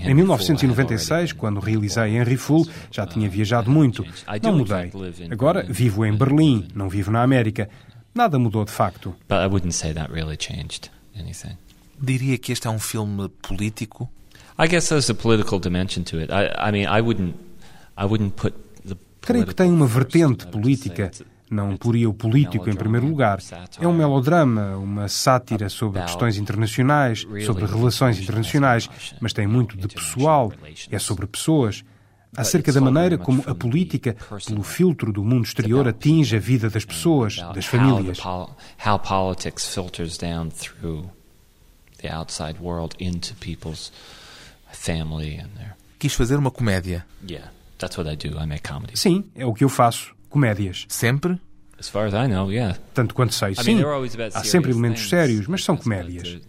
Em 0.08 0.13
1996, 0.13 1.34
quando 1.34 1.60
realizei 1.60 2.15
Henry 2.15 2.38
Fool, 2.38 2.67
já 2.91 3.05
tinha 3.08 3.27
viajado 3.27 3.70
muito. 3.70 4.05
Não 4.44 4.58
mudei. 4.58 4.91
Agora 5.32 5.63
vivo 5.67 6.05
em 6.05 6.15
Berlim, 6.15 6.67
não 6.75 6.88
vivo 6.88 7.12
na 7.12 7.24
América. 7.24 7.67
Nada 8.13 8.38
mudou 8.38 8.63
de 8.63 8.72
facto. 8.72 9.15
Diria 12.00 12.38
que 12.38 12.51
este 12.51 12.67
é 12.67 12.70
um 12.70 12.79
filme 12.79 13.27
político? 13.41 14.10
I 14.58 14.67
guess 14.67 14.88
there's 14.89 15.10
a 15.10 15.15
political 15.15 15.60
dimension 15.60 16.03
to 16.03 16.17
it. 16.20 16.32
I, 16.32 16.70
I 16.70 16.72
mean, 16.72 16.86
I 16.86 17.01
wouldn't, 17.01 17.36
I 17.98 18.05
wouldn't 18.05 18.32
put 18.36 18.53
Creio 19.25 19.46
que 19.48 19.55
tem 19.55 19.72
uma 19.72 19.88
vertente 19.88 20.46
política. 20.46 21.12
Não 21.50 21.78
poria 21.78 22.10
o 22.10 22.14
político 22.14 22.70
em 22.70 22.75
primeiro 22.75 23.08
lugar. 23.08 23.40
É 23.80 23.88
um 23.88 23.94
melodrama, 23.94 24.78
uma 24.78 25.08
sátira 25.08 25.70
sobre 25.70 26.02
questões 26.02 26.38
internacionais, 26.38 27.25
sobre 27.46 27.66
relações 27.66 28.20
internacionais, 28.20 28.90
mas 29.20 29.32
tem 29.34 29.46
muito 29.46 29.78
de 29.78 29.88
pessoal, 29.88 30.52
é 30.90 30.98
sobre 31.00 31.28
pessoas 31.28 31.84
acerca 32.36 32.72
da 32.72 32.82
maneira 32.82 33.18
como 33.18 33.44
a 33.48 33.56
política, 33.56 34.16
pelo 34.46 34.64
filtro 34.64 35.14
do 35.14 35.24
mundo 35.24 35.46
exterior, 35.46 35.88
atinge 35.88 36.36
a 36.36 36.40
vida 36.40 36.70
das 36.70 36.84
pessoas, 36.84 37.38
das 37.54 37.66
famílias. 37.66 38.20
How 38.20 39.00
politics 39.00 39.68
filters 39.68 40.18
down 40.18 40.50
through 40.50 41.10
the 42.02 42.10
outside 42.10 42.60
world 42.60 42.96
into 43.00 43.34
people's 43.36 43.92
family 44.72 45.40
and 45.40 45.50
their. 45.58 45.75
Quis 45.98 46.14
fazer 46.14 46.38
uma 46.38 46.52
comédia. 46.52 47.06
Yeah, 47.28 47.52
that's 47.78 47.98
what 47.98 48.12
I 48.12 48.16
do. 48.16 48.38
I 48.38 48.46
make 48.46 48.68
comedy. 48.68 48.98
Sim, 48.98 49.24
é 49.36 49.46
o 49.46 49.54
que 49.54 49.64
eu 49.64 49.70
faço. 49.70 50.14
Comédias. 50.36 50.86
Sempre? 50.89 51.39
As 51.80 51.88
far 51.88 52.08
as 52.08 52.13
I 52.13 52.27
know, 52.27 52.51
yeah. 52.51 52.77
Tanto 52.94 53.15
quanto 53.15 53.34
sei, 53.34 53.56
sim. 53.56 53.82
Há 54.34 54.44
sempre 54.44 54.72
elementos 54.72 55.08
sérios, 55.08 55.48
mas 55.48 55.63
são 55.63 55.77
comédias. 55.77 56.42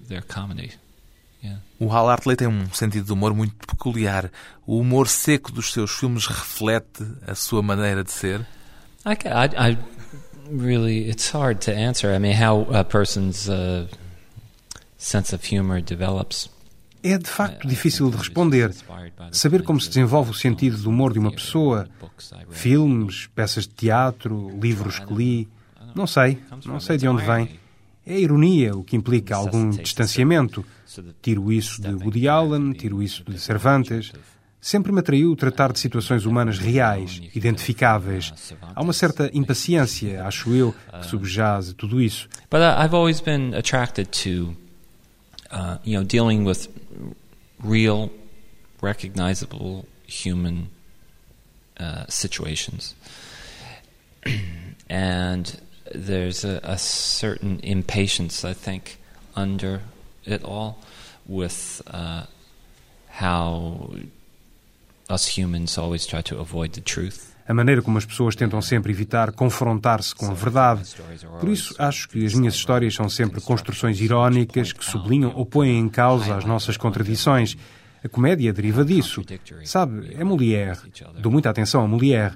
O 1.78 1.92
Hal 1.92 2.08
Hartley 2.08 2.34
tem 2.34 2.48
um 2.48 2.68
sentido 2.72 3.06
de 3.06 3.12
humor 3.12 3.32
muito 3.32 3.54
peculiar. 3.64 4.28
O 4.66 4.80
humor 4.80 5.06
seco 5.06 5.52
dos 5.52 5.72
seus 5.72 5.92
filmes 5.92 6.26
reflete 6.26 7.06
a 7.24 7.36
sua 7.36 7.62
maneira 7.62 8.02
de 8.02 8.10
ser? 8.10 8.40
I, 9.04 9.12
I, 9.12 9.70
I 9.74 9.78
really, 10.50 11.08
it's 11.08 11.30
hard 11.30 11.60
to 11.60 11.70
answer. 11.70 12.12
I 12.12 12.18
mean, 12.18 12.34
how 12.34 12.66
a 12.74 12.82
person's 12.82 13.48
uh, 13.48 13.86
sense 14.98 15.32
of 15.32 15.44
humor 15.44 15.80
develops. 15.80 16.48
É 17.02 17.18
de 17.18 17.28
facto 17.28 17.66
difícil 17.68 18.10
de 18.10 18.16
responder. 18.16 18.74
Saber 19.30 19.62
como 19.62 19.80
se 19.80 19.88
desenvolve 19.88 20.30
o 20.30 20.34
sentido 20.34 20.76
do 20.78 20.90
humor 20.90 21.12
de 21.12 21.18
uma 21.18 21.30
pessoa, 21.30 21.88
filmes, 22.50 23.28
peças 23.34 23.64
de 23.64 23.74
teatro, 23.74 24.50
livros 24.60 24.98
que 24.98 25.14
li, 25.14 25.48
não 25.94 26.06
sei, 26.06 26.38
não 26.64 26.80
sei 26.80 26.96
de 26.96 27.08
onde 27.08 27.24
vem. 27.24 27.58
É 28.04 28.14
a 28.14 28.18
ironia 28.18 28.76
o 28.76 28.84
que 28.84 28.94
implica 28.94 29.34
algum 29.34 29.70
distanciamento. 29.70 30.64
Tiro 31.20 31.52
isso 31.52 31.82
de 31.82 31.92
Woody 31.92 32.28
Allen, 32.28 32.72
tiro 32.72 33.02
isso 33.02 33.24
de 33.24 33.38
Cervantes. 33.38 34.12
Sempre 34.60 34.90
me 34.92 35.00
atraiu 35.00 35.34
tratar 35.36 35.72
de 35.72 35.78
situações 35.78 36.24
humanas 36.24 36.58
reais, 36.58 37.20
identificáveis. 37.34 38.32
Há 38.74 38.82
uma 38.82 38.92
certa 38.92 39.30
impaciência, 39.32 40.24
acho 40.24 40.54
eu, 40.54 40.74
que 41.00 41.06
subjaz 41.06 41.70
a 41.70 41.72
tudo 41.72 42.00
isso. 42.00 42.28
But 42.50 42.60
I've 42.60 42.94
always 42.94 43.20
been 43.20 43.54
attracted 43.54 44.08
to, 44.24 44.56
uh, 45.50 45.78
you 45.84 45.96
know, 45.96 46.04
dealing 46.04 46.44
with 46.44 46.68
real, 47.62 48.10
recognizable 48.80 49.86
human 50.06 50.70
uh, 51.78 52.06
situations. 52.08 52.94
and 54.88 55.60
there's 55.94 56.44
a, 56.44 56.60
a 56.62 56.78
certain 56.78 57.60
impatience, 57.62 58.44
I 58.44 58.52
think, 58.52 58.98
under 59.34 59.82
it 60.24 60.42
all 60.42 60.78
with 61.26 61.82
uh, 61.86 62.24
how 63.08 63.94
us 65.08 65.26
humans 65.26 65.78
always 65.78 66.06
try 66.06 66.22
to 66.22 66.38
avoid 66.38 66.72
the 66.72 66.80
truth. 66.80 67.35
A 67.48 67.54
maneira 67.54 67.80
como 67.80 67.96
as 67.96 68.04
pessoas 68.04 68.34
tentam 68.34 68.60
sempre 68.60 68.92
evitar 68.92 69.30
confrontar-se 69.30 70.14
com 70.14 70.26
a 70.26 70.34
verdade. 70.34 70.82
Por 71.38 71.48
isso, 71.48 71.74
acho 71.78 72.08
que 72.08 72.26
as 72.26 72.34
minhas 72.34 72.54
histórias 72.54 72.94
são 72.94 73.08
sempre 73.08 73.40
construções 73.40 74.00
irónicas 74.00 74.72
que 74.72 74.84
sublinham 74.84 75.32
ou 75.34 75.46
põem 75.46 75.78
em 75.78 75.88
causa 75.88 76.36
as 76.36 76.44
nossas 76.44 76.76
contradições. 76.76 77.56
A 78.04 78.08
comédia 78.08 78.52
deriva 78.52 78.84
disso. 78.84 79.24
Sabe, 79.64 80.14
é 80.14 80.24
Molière. 80.24 80.78
Dou 81.20 81.30
muita 81.30 81.50
atenção 81.50 81.84
a 81.84 81.88
Molière. 81.88 82.34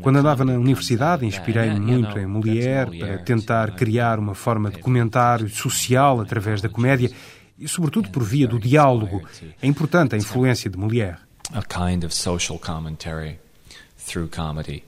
Quando 0.00 0.18
andava 0.18 0.44
na 0.44 0.54
universidade, 0.54 1.26
inspirei-me 1.26 1.80
muito 1.80 2.18
em 2.18 2.26
Molière 2.26 2.98
para 2.98 3.18
tentar 3.18 3.72
criar 3.72 4.18
uma 4.18 4.34
forma 4.34 4.70
de 4.70 4.78
comentário 4.78 5.48
social 5.48 6.20
através 6.20 6.60
da 6.60 6.68
comédia 6.68 7.10
e, 7.58 7.68
sobretudo, 7.68 8.10
por 8.10 8.22
via 8.22 8.46
do 8.46 8.58
diálogo. 8.58 9.22
É 9.60 9.66
importante 9.66 10.14
a 10.14 10.18
influência 10.18 10.70
de 10.70 10.78
Molière. 10.78 11.18
A 11.52 11.62
kind 11.62 12.04
of 12.04 12.14
social 12.14 12.58
commentary 12.58 13.41
through 14.04 14.28
comedy, 14.28 14.84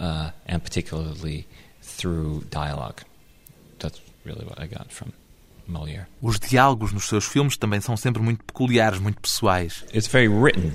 uh, 0.00 0.30
and 0.46 0.62
particularly 0.62 1.46
through 1.82 2.44
dialogue. 2.50 3.02
That's 3.78 4.00
really 4.24 4.44
what 4.44 4.58
I 4.58 4.66
got 4.66 4.90
from 4.90 5.12
Molière. 5.68 6.06
Os 6.22 6.38
diálogos 6.38 6.92
nos 6.92 7.04
seus 7.04 7.26
filmes 7.26 7.56
também 7.56 7.80
são 7.80 7.96
sempre 7.96 8.22
muito 8.22 8.44
peculiares, 8.44 8.98
muito 8.98 9.20
pessoais. 9.20 9.84
It's 9.92 10.06
very 10.08 10.28
written. 10.28 10.74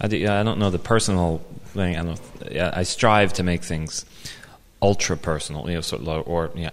I, 0.00 0.06
I 0.06 0.42
don't 0.42 0.58
know 0.58 0.70
the 0.70 0.78
personal 0.78 1.40
thing. 1.74 1.96
I, 1.96 2.80
I 2.80 2.84
strive 2.84 3.32
to 3.34 3.42
make 3.42 3.64
things 3.64 4.04
ultra 4.80 5.16
personal, 5.16 5.68
you 5.68 5.74
know, 5.74 5.80
sort 5.80 6.02
of, 6.02 6.26
or 6.26 6.50
yeah, 6.54 6.70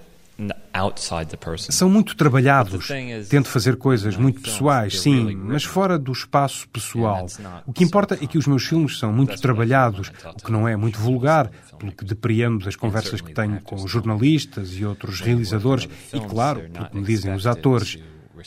São 1.73 1.89
muito 1.89 2.15
trabalhados. 2.15 2.87
Tento 3.29 3.47
fazer 3.49 3.75
coisas 3.75 4.15
muito 4.15 4.41
pessoais, 4.41 4.99
sim, 5.01 5.35
mas 5.35 5.63
fora 5.63 5.97
do 5.97 6.11
espaço 6.11 6.67
pessoal. 6.69 7.25
O 7.65 7.73
que 7.73 7.83
importa 7.83 8.15
é 8.21 8.27
que 8.27 8.37
os 8.37 8.47
meus 8.47 8.65
filmes 8.65 8.97
são 8.99 9.11
muito 9.11 9.39
trabalhados, 9.39 10.11
o 10.25 10.45
que 10.45 10.51
não 10.51 10.67
é 10.67 10.75
muito 10.75 10.99
vulgar, 10.99 11.49
pelo 11.77 11.91
que 11.91 12.05
depreendo 12.05 12.65
das 12.65 12.75
conversas 12.75 13.21
que 13.21 13.33
tenho 13.33 13.61
com 13.61 13.87
jornalistas 13.87 14.73
e 14.73 14.85
outros 14.85 15.21
realizadores. 15.21 15.87
e, 16.13 16.19
claro, 16.19 16.61
pelo 16.69 16.89
que 16.89 16.97
me 16.97 17.03
dizem 17.03 17.33
os 17.33 17.45
atores. 17.47 17.97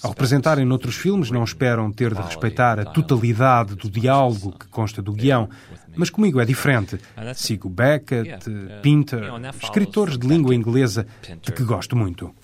Ao 0.03 0.11
representarem 0.11 0.65
noutros 0.65 0.95
filmes, 0.97 1.31
não 1.31 1.45
esperam 1.45 1.93
ter 1.93 2.15
de 2.15 2.23
respeitar 2.23 2.81
a 2.81 2.85
totalidade 2.85 3.75
do 3.75 3.91
diálogo 3.91 4.57
que 4.59 4.67
consta 4.69 5.03
do 5.03 5.13
guião, 5.13 5.51
mas 5.97 6.11
comigo 6.11 6.41
é 6.41 6.45
diferente. 6.45 6.99
Sigo 7.35 7.69
Beckett, 7.69 8.45
Pinter, 8.83 9.25
escritores 9.63 10.19
de 10.19 10.27
língua 10.27 10.55
inglesa 10.55 11.07
de 11.43 11.53
que 11.53 11.65
gosto 11.65 11.97
muito. 11.97 12.35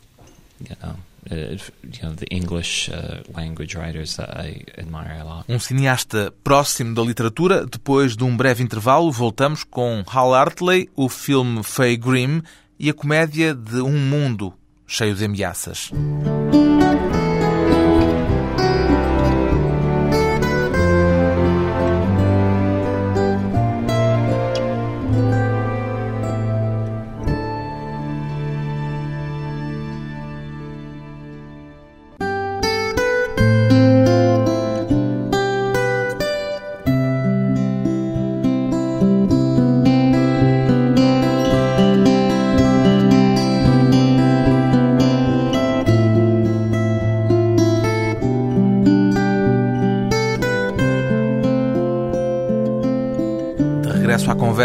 Um 5.48 5.58
cineasta 5.58 6.32
próximo 6.42 6.94
da 6.94 7.02
literatura. 7.02 7.66
Depois 7.66 8.16
de 8.16 8.24
um 8.24 8.36
breve 8.36 8.62
intervalo, 8.62 9.10
voltamos 9.10 9.64
com 9.64 10.02
Hal 10.06 10.34
Hartley, 10.34 10.88
o 10.96 11.08
filme 11.08 11.62
Faye 11.62 11.96
Grimm 11.96 12.40
e 12.78 12.88
a 12.88 12.94
comédia 12.94 13.54
de 13.54 13.80
Um 13.80 13.98
Mundo 13.98 14.54
Cheio 14.86 15.14
de 15.14 15.24
Ameaças. 15.24 15.90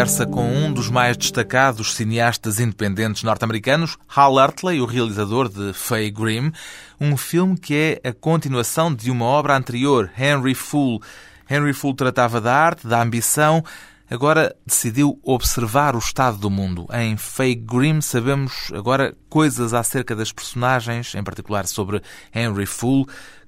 Conversa 0.03 0.25
com 0.25 0.45
um 0.45 0.74
dos 0.74 0.89
mais 0.89 1.15
destacados 1.15 1.93
cineastas 1.93 2.60
independentes 2.60 3.24
norte-americanos, 3.24 3.98
Hal 4.13 4.38
Hartley, 4.38 4.81
o 4.81 4.86
realizador 4.86 5.48
de 5.48 5.72
Faye 5.72 6.12
Grimm, 6.12 6.51
um 7.00 7.15
filme 7.15 7.57
que 7.57 7.74
é 8.03 8.10
a 8.10 8.12
continuação 8.12 8.93
de 8.93 9.10
uma 9.10 9.24
obra 9.24 9.55
anterior, 9.55 10.12
Henry 10.17 10.53
Fool. 10.53 11.01
Henry 11.50 11.72
Fool 11.72 11.93
tratava 11.93 12.41
da 12.41 12.53
arte, 12.53 12.86
da 12.86 13.01
ambição, 13.01 13.63
agora 14.12 14.53
decidiu 14.65 15.17
observar 15.24 15.95
o 15.95 16.00
estado 16.00 16.38
do 16.38 16.50
mundo. 16.50 16.86
Em 16.91 17.15
Faye 17.15 17.55
Grimm 17.55 18.01
sabemos 18.01 18.74
agora 18.74 19.15
coisas 19.29 19.74
acerca 19.74 20.13
das 20.13 20.33
personagens, 20.33 21.15
em 21.15 21.24
particular 21.24 21.65
sobre 21.65 22.01
Henry 22.36 22.65
Fool, 22.65 23.07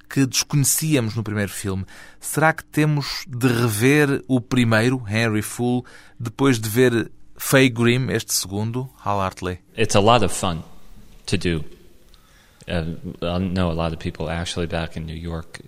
que 0.10 0.26
desconhecíamos 0.26 1.16
no 1.16 1.24
primeiro 1.24 1.52
filme. 1.52 1.86
Será 2.20 2.54
que 2.54 2.64
temos 2.64 3.26
de 3.28 3.48
rever 3.48 4.24
o 4.28 4.40
primeiro, 4.42 5.04
Henry 5.08 5.42
Fool, 5.42 5.86
depois 6.20 6.60
de 6.60 6.70
ver 6.70 7.12
Faye 7.38 7.70
Grimm, 7.70 8.10
este 8.10 8.34
segundo, 8.34 8.90
Hal 9.04 9.22
Hartley? 9.22 9.60
It's 9.78 9.96
a 9.96 10.00
lot 10.00 10.24
of 10.24 10.34
fun 10.34 10.64
to 11.26 11.38
do. 11.38 11.76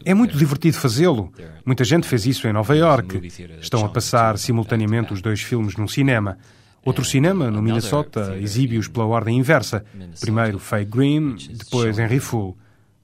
É 0.04 0.14
muito 0.14 0.36
divertido 0.36 0.78
fazê-lo. 0.78 1.32
Muita 1.66 1.84
gente 1.84 2.08
fez 2.08 2.26
isso 2.26 2.48
em 2.48 2.54
Nova 2.54 2.76
York. 2.76 3.22
Estão 3.62 3.86
a 3.86 3.90
passar 3.90 4.38
simultaneamente 4.38 5.14
os 5.14 5.22
dois 5.22 5.42
filmes 5.42 5.76
num 5.76 5.88
cinema. 5.88 6.40
Outro 6.84 7.06
cinema, 7.06 7.52
no 7.52 7.62
Minnesota, 7.62 8.36
exibe-os 8.40 8.88
pela 8.88 9.06
ordem 9.06 9.38
inversa. 9.38 9.86
Primeiro 10.20 10.58
Faye 10.58 10.86
Grimm, 10.86 11.36
depois 11.36 12.00
Henry 12.00 12.20
Fool. 12.20 12.58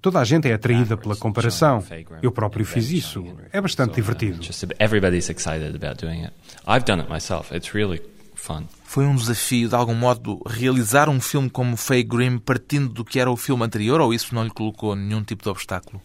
Toda 0.03 0.19
a 0.19 0.25
gente 0.25 0.50
é 0.50 0.53
atraída 0.53 0.98
pela 0.98 1.15
comparação. 1.15 1.81
Eu 2.22 2.29
próprio 2.29 2.65
fiz 2.65 2.91
isso. 2.91 3.24
É 3.53 3.62
bastante 3.62 3.95
divertido. 3.95 4.38
Everybody's 4.77 5.29
excited 5.29 5.74
about 5.74 6.05
doing 6.05 6.25
it. 6.25 6.33
I've 6.67 6.83
done 6.86 7.01
it 7.01 7.10
myself. 7.10 7.55
It's 7.55 7.74
really 7.74 8.01
fun. 8.36 8.63
Foi 8.83 9.05
um 9.05 9.15
desafio, 9.15 9.69
de 9.69 9.75
algum 9.75 9.95
modo, 9.95 10.41
realizar 10.45 11.07
um 11.07 11.22
filme 11.22 11.50
como 11.50 11.77
Faye 11.77 12.03
Grimm 12.03 12.38
partindo 12.38 12.89
do 12.89 13.05
que 13.05 13.17
era 13.17 13.31
o 13.31 13.38
filme 13.38 13.63
anterior, 13.63 14.01
ou 14.01 14.13
isso 14.13 14.36
não 14.36 14.43
lhe 14.43 14.50
colocou 14.50 14.93
nenhum 14.93 15.24
tipo 15.24 15.41
de 15.41 15.50
obstáculo? 15.50 16.01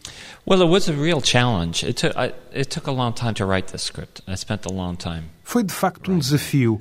Well, 0.47 0.63
it 0.63 0.71
was 0.71 0.89
a 0.89 0.93
real 0.93 1.21
challenge. 1.21 1.85
It 1.85 1.95
took, 2.01 2.17
I, 2.17 2.33
it 2.57 2.69
took 2.69 2.89
a 2.89 2.93
long 2.93 3.13
time 3.13 3.35
to 3.35 3.45
write 3.45 3.73
the 3.73 3.79
script. 3.79 4.23
I 4.29 4.37
spent 4.37 4.65
a 4.65 4.73
long 4.73 4.95
time. 4.95 5.25
Foi 5.43 5.65
de 5.65 5.75
facto 5.75 6.13
um 6.13 6.19
desafio. 6.21 6.81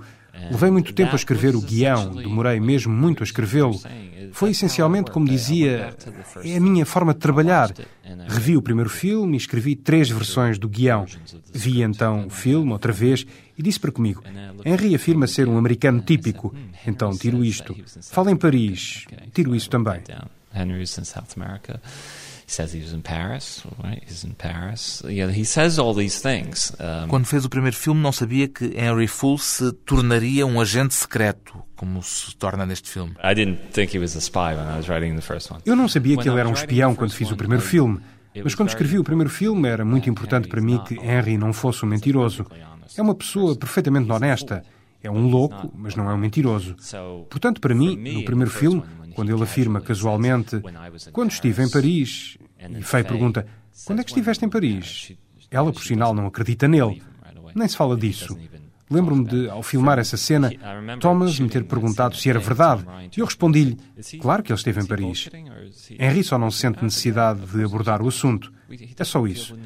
Levei 0.52 0.72
muito 0.72 0.94
tempo 0.94 1.14
a 1.14 1.16
escrever 1.16 1.56
o 1.56 1.62
guião, 1.62 2.16
demorei 2.16 2.60
mesmo 2.60 2.94
muito 2.94 3.24
a 3.24 3.26
escrevê-lo. 3.26 3.80
Foi 4.32 4.52
essencialmente, 4.52 5.12
como 5.12 5.28
dizia, 5.28 5.96
é 6.44 6.58
a 6.58 6.60
minha 6.60 6.86
forma 6.86 7.14
de 7.14 7.20
trabalhar. 7.20 7.74
Revi 8.28 8.56
o 8.56 8.62
primeiro 8.62 8.90
filme 8.90 9.36
e 9.36 9.38
escrevi 9.38 9.76
três 9.76 10.10
versões 10.10 10.58
do 10.58 10.70
guião. 10.70 11.06
Vi 11.54 11.82
então 11.82 12.28
o 12.28 12.30
filme 12.30 12.72
outra 12.72 12.94
vez 12.94 13.26
e 13.58 13.64
disse 13.64 13.80
para 13.80 13.92
comigo: 13.92 14.24
Henry 14.66 14.96
afirma 14.96 15.28
ser 15.28 15.48
um 15.48 15.58
americano 15.58 16.02
típico, 16.02 16.54
então 16.86 17.12
tiro 17.18 17.44
isto. 17.44 17.76
Fala 18.12 18.32
em 18.32 18.36
Paris, 18.36 19.06
tiro 19.34 19.56
isso 19.56 19.70
também. 19.70 20.02
In 20.56 20.86
South 20.86 21.28
America. 21.36 21.82
He 22.48 22.54
says 22.54 22.74
he 22.74 22.82
was 22.82 22.94
in 22.94 23.02
Paris, 23.02 23.62
right? 23.84 24.02
He's 24.08 24.24
in 24.24 24.34
Paris. 24.34 25.04
Yeah, 25.06 25.30
he 25.30 25.44
says 25.44 25.78
all 25.78 25.94
these 25.94 26.22
things. 26.22 26.72
Um, 26.80 27.10
Quando 27.10 27.26
fez 27.26 27.44
o 27.44 27.50
primeiro 27.50 27.76
filme, 27.76 28.02
não 28.02 28.14
sabia 28.14 28.48
que 28.48 28.74
Henry 28.74 29.06
Full 29.06 29.38
se 29.38 29.74
tornaria 29.86 30.46
um 30.48 30.62
agente 30.62 30.94
secreto, 30.94 31.62
como 31.76 32.02
se 32.02 32.34
torna 32.38 32.66
neste 32.66 32.90
filme. 32.90 33.14
I 33.22 33.36
didn't 33.36 33.74
think 33.74 33.94
he 33.94 34.00
was 34.00 34.16
a 34.16 34.22
spy 34.22 34.56
when 34.56 34.66
I 34.66 34.78
was 34.78 34.88
writing 34.88 35.16
the 35.16 35.22
first 35.22 35.52
one. 35.52 35.62
Eu 35.66 35.76
não 35.76 35.90
sabia 35.90 36.16
que 36.16 36.30
ele 36.30 36.40
era 36.40 36.48
um 36.48 36.54
espião 36.54 36.96
quando 36.96 37.12
fiz 37.12 37.30
o 37.30 37.36
primeiro 37.36 37.62
filme. 37.64 38.00
Mas 38.42 38.56
quando 38.56 38.70
escrevi 38.70 38.98
o 38.98 39.04
primeiro 39.04 39.30
filme, 39.30 39.68
era 39.68 39.84
muito 39.84 40.10
importante 40.10 40.48
para 40.48 40.62
mim 40.62 40.82
que 40.86 40.96
Henry 40.96 41.38
não 41.38 41.52
fosse 41.52 41.84
um 41.84 41.90
mentiroso. 41.90 42.46
É 42.96 43.02
uma 43.02 43.14
pessoa 43.16 43.58
perfeitamente 43.58 44.10
honesta. 44.10 44.64
É 45.04 45.12
um 45.12 45.28
louco, 45.28 45.72
mas 45.76 45.96
não 45.96 46.10
é 46.10 46.14
um 46.14 46.18
mentiroso. 46.18 46.76
Portanto, 47.30 47.60
para 47.60 47.76
mim, 47.76 47.96
no 47.96 48.24
primeiro 48.24 48.50
filme, 48.50 48.84
quando 49.18 49.34
ele 49.34 49.42
afirma 49.42 49.82
casualmente, 49.82 50.62
quando 51.12 51.32
estive 51.32 51.64
em 51.64 51.70
Paris, 51.72 52.38
e 52.70 52.84
Faye 52.84 53.04
pergunta, 53.04 53.48
quando 53.84 54.00
é 54.00 54.04
que 54.04 54.12
estiveste 54.12 54.46
em 54.46 54.50
Paris? 54.50 55.14
Ela, 55.50 55.74
por 55.74 55.82
sinal, 55.82 56.14
não 56.14 56.28
acredita 56.28 56.68
nele. 56.68 57.02
Nem 57.56 57.68
se 57.68 57.76
fala 57.76 57.98
disso. 57.98 58.38
Lembro-me 58.88 59.26
de, 59.26 59.50
ao 59.50 59.64
filmar 59.64 59.98
essa 59.98 60.16
cena, 60.18 60.52
Thomas 61.00 61.40
me 61.40 61.50
ter 61.50 61.64
perguntado 61.64 62.16
se 62.16 62.30
era 62.30 62.38
verdade. 62.38 62.86
E 63.18 63.20
eu 63.20 63.26
respondi-lhe, 63.26 63.76
claro 64.22 64.44
que 64.44 64.52
ele 64.52 64.58
esteve 64.58 64.82
em 64.82 64.86
Paris. 64.86 65.28
Henry 65.98 66.24
só 66.24 66.38
não 66.38 66.52
sente 66.52 66.84
necessidade 66.84 67.40
de 67.40 67.64
abordar 67.64 68.04
o 68.04 68.08
assunto. 68.08 68.54
É 68.96 69.04
só 69.04 69.26
isso. 69.26 69.58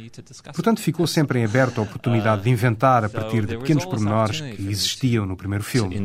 Portanto, 0.53 0.79
ficou 0.79 1.05
sempre 1.05 1.39
em 1.39 1.43
aberto 1.43 1.79
a 1.79 1.83
oportunidade 1.83 2.43
de 2.43 2.49
inventar 2.49 3.03
a 3.03 3.09
partir 3.09 3.45
de 3.45 3.57
pequenos 3.57 3.83
pormenores 3.83 4.39
que 4.39 4.69
existiam 4.69 5.25
no 5.25 5.35
primeiro 5.35 5.63
filme. 5.63 5.97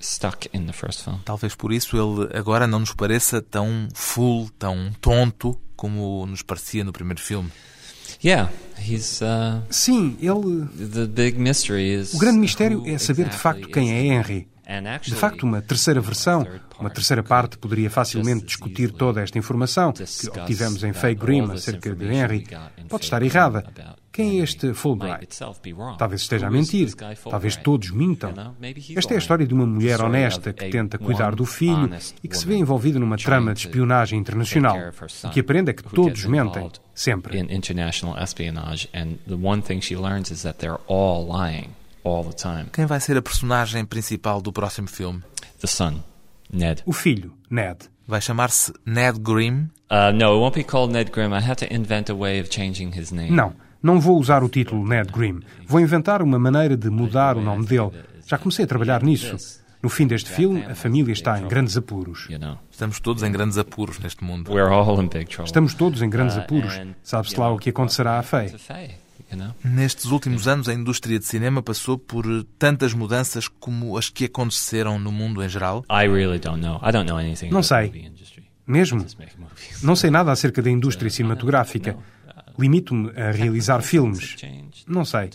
Stuck 0.00 0.48
in 0.54 0.66
the 0.66 0.72
first 0.72 1.02
film. 1.02 1.18
Talvez 1.24 1.54
por 1.54 1.72
isso 1.72 1.96
ele 1.96 2.36
agora 2.36 2.66
não 2.66 2.80
nos 2.80 2.92
pareça 2.92 3.40
tão 3.42 3.88
full, 3.94 4.50
tão 4.58 4.92
tonto 5.00 5.58
como 5.74 6.26
nos 6.26 6.42
parecia 6.42 6.84
no 6.84 6.92
primeiro 6.92 7.20
filme. 7.20 7.50
Yeah, 8.24 8.50
he's, 8.78 9.20
uh, 9.20 9.62
Sim, 9.70 10.16
ele. 10.20 10.66
the 10.92 11.06
big 11.06 11.38
mystery 11.38 11.92
is 11.92 12.14
O 12.14 12.18
grande 12.18 12.38
mistério 12.38 12.82
é 12.86 12.98
saber 12.98 13.28
de 13.28 13.36
facto 13.36 13.68
quem 13.68 13.92
é 13.92 14.02
he. 14.02 14.08
Henry. 14.08 14.48
De 15.02 15.14
facto, 15.14 15.44
uma 15.44 15.62
terceira 15.62 16.00
versão, 16.00 16.44
uma 16.80 16.90
terceira 16.90 17.22
parte, 17.22 17.56
poderia 17.56 17.88
facilmente 17.88 18.44
discutir 18.46 18.90
toda 18.90 19.22
esta 19.22 19.38
informação 19.38 19.92
que 19.92 20.28
obtivemos 20.28 20.82
em 20.82 20.92
Faye 20.92 21.14
Grimm 21.14 21.52
acerca 21.52 21.94
de 21.94 22.04
Henry. 22.04 22.44
Pode 22.88 23.04
estar 23.04 23.22
errada. 23.22 23.64
Quem 24.16 24.40
é 24.40 24.42
este 24.42 24.72
Fulbright? 24.72 25.28
Talvez 25.98 26.22
esteja 26.22 26.46
a 26.46 26.50
mentir. 26.50 26.86
this 26.86 26.94
guy 26.94 27.14
Fulbright? 27.14 27.30
Talvez 27.30 27.56
todos 27.56 27.90
mintam. 27.90 28.32
Esta 28.96 29.12
é 29.12 29.16
a 29.16 29.18
história 29.18 29.46
de 29.46 29.52
uma 29.52 29.66
mulher 29.66 29.96
Story 29.96 30.08
honesta 30.08 30.50
of 30.50 30.58
que 30.58 30.64
a 30.64 30.70
tenta 30.70 30.96
cuidar 30.96 31.34
do 31.34 31.44
filho 31.44 31.84
honest 31.84 32.14
e 32.24 32.28
que 32.28 32.34
se 32.38 32.46
vê 32.46 32.54
woman 32.54 32.62
envolvida 32.62 32.98
numa 32.98 33.18
trama 33.18 33.52
de 33.52 33.60
to 33.62 33.68
espionagem 33.68 34.18
take 34.22 34.30
internacional. 34.30 34.74
care 34.74 34.88
of 34.88 35.02
her 35.04 35.10
son, 35.10 35.28
O 35.28 35.30
que 35.32 35.40
aprende 35.40 35.70
é 35.70 35.74
que 35.74 35.82
todos 35.82 36.24
mentem, 36.24 36.70
sempre. 36.94 37.38
In 37.38 37.54
international 37.54 38.16
espionage, 38.18 38.88
and 38.94 39.16
the 39.28 39.34
one 39.34 39.60
thing 39.60 39.82
she 39.82 39.94
learns 39.94 40.30
is 40.30 40.42
that 40.44 40.58
they're 40.60 40.80
all 40.88 41.26
lying 41.26 41.68
all 42.02 42.24
the 42.24 42.34
time. 42.34 42.70
Quem 42.72 42.86
vai 42.86 43.00
ser 43.00 43.18
a 43.18 43.22
personagem 43.22 43.84
principal 43.84 44.40
do 44.40 44.50
próximo 44.50 44.88
filme? 44.88 45.22
The 45.60 45.66
son, 45.66 46.02
Ned. 46.50 46.82
O 46.86 46.92
filho, 46.94 47.34
Ned. 47.50 47.90
Vai 48.08 48.22
chamar-se 48.22 48.72
Ned 48.86 49.18
Grimm? 49.20 49.68
Uh, 49.90 50.10
no, 50.14 50.36
it 50.36 50.40
won't 50.40 50.54
be 50.54 50.64
called 50.64 50.90
Ned 50.92 51.10
Grimm. 51.10 51.34
I 51.34 51.40
have 51.40 51.56
to 51.56 51.66
invent 51.70 52.08
a 52.08 52.14
way 52.14 52.40
of 52.40 52.48
changing 52.48 52.92
his 52.96 53.10
name. 53.12 53.34
Não, 53.34 53.52
não 53.86 54.00
vou 54.00 54.18
usar 54.18 54.42
o 54.42 54.48
título 54.48 54.86
Ned 54.86 55.10
Grimm. 55.12 55.40
Vou 55.66 55.80
inventar 55.80 56.20
uma 56.20 56.38
maneira 56.38 56.76
de 56.76 56.90
mudar 56.90 57.36
o 57.36 57.40
nome 57.40 57.64
dele. 57.64 57.92
Já 58.26 58.36
comecei 58.36 58.64
a 58.64 58.68
trabalhar 58.68 59.02
nisso. 59.02 59.36
No 59.82 59.88
fim 59.88 60.06
deste 60.06 60.28
filme, 60.30 60.64
a 60.64 60.74
família 60.74 61.12
está 61.12 61.38
em 61.38 61.46
grandes 61.46 61.76
apuros. 61.76 62.28
Estamos 62.70 62.98
todos 62.98 63.22
em 63.22 63.30
grandes 63.30 63.56
apuros 63.56 63.98
neste 64.00 64.24
mundo. 64.24 64.52
we're 64.52 64.68
all 64.72 65.00
in 65.00 65.08
big 65.08 65.26
trouble. 65.26 65.44
Estamos 65.44 65.74
todos 65.74 66.02
em 66.02 66.10
grandes 66.10 66.36
Uh, 66.36 66.40
apuros. 66.40 66.74
and, 66.74 66.94
Sabe-se 67.04 67.38
lá 67.38 67.52
o 67.52 67.58
que 67.58 67.70
acontecerá 67.70 68.22
you 69.30 69.36
know? 69.38 69.54
Nestes 69.62 70.06
últimos 70.06 70.48
anos, 70.48 70.68
a 70.68 70.74
indústria 70.74 71.18
de 71.18 71.24
cinema 71.24 71.62
passou 71.62 71.96
por 71.98 72.24
tantas 72.58 72.94
mudanças 72.94 73.46
como 73.48 73.96
as 73.96 74.08
que 74.10 74.24
aconteceram 74.24 74.98
no 74.98 75.12
mundo 75.12 75.42
em 75.42 75.48
geral. 75.48 75.84
I 75.90 76.08
really 76.08 76.38
don't 76.38 76.60
know. 76.60 76.80
I 76.82 76.90
don't 76.90 77.08
know 77.08 77.18
anything 77.18 77.50
Não 77.50 77.62
sei. 77.62 78.10
Mesmo? 78.66 79.06
Não 79.82 79.94
sei 79.94 80.10
nada 80.10 80.32
acerca 80.32 80.60
da 80.60 80.70
indústria 80.70 81.08
cinematográfica. 81.10 81.96
Limito-me 82.58 83.10
a 83.16 83.30
realizar 83.30 83.80
filmes. 83.82 84.36
Não 84.86 85.04
sei. 85.04 85.30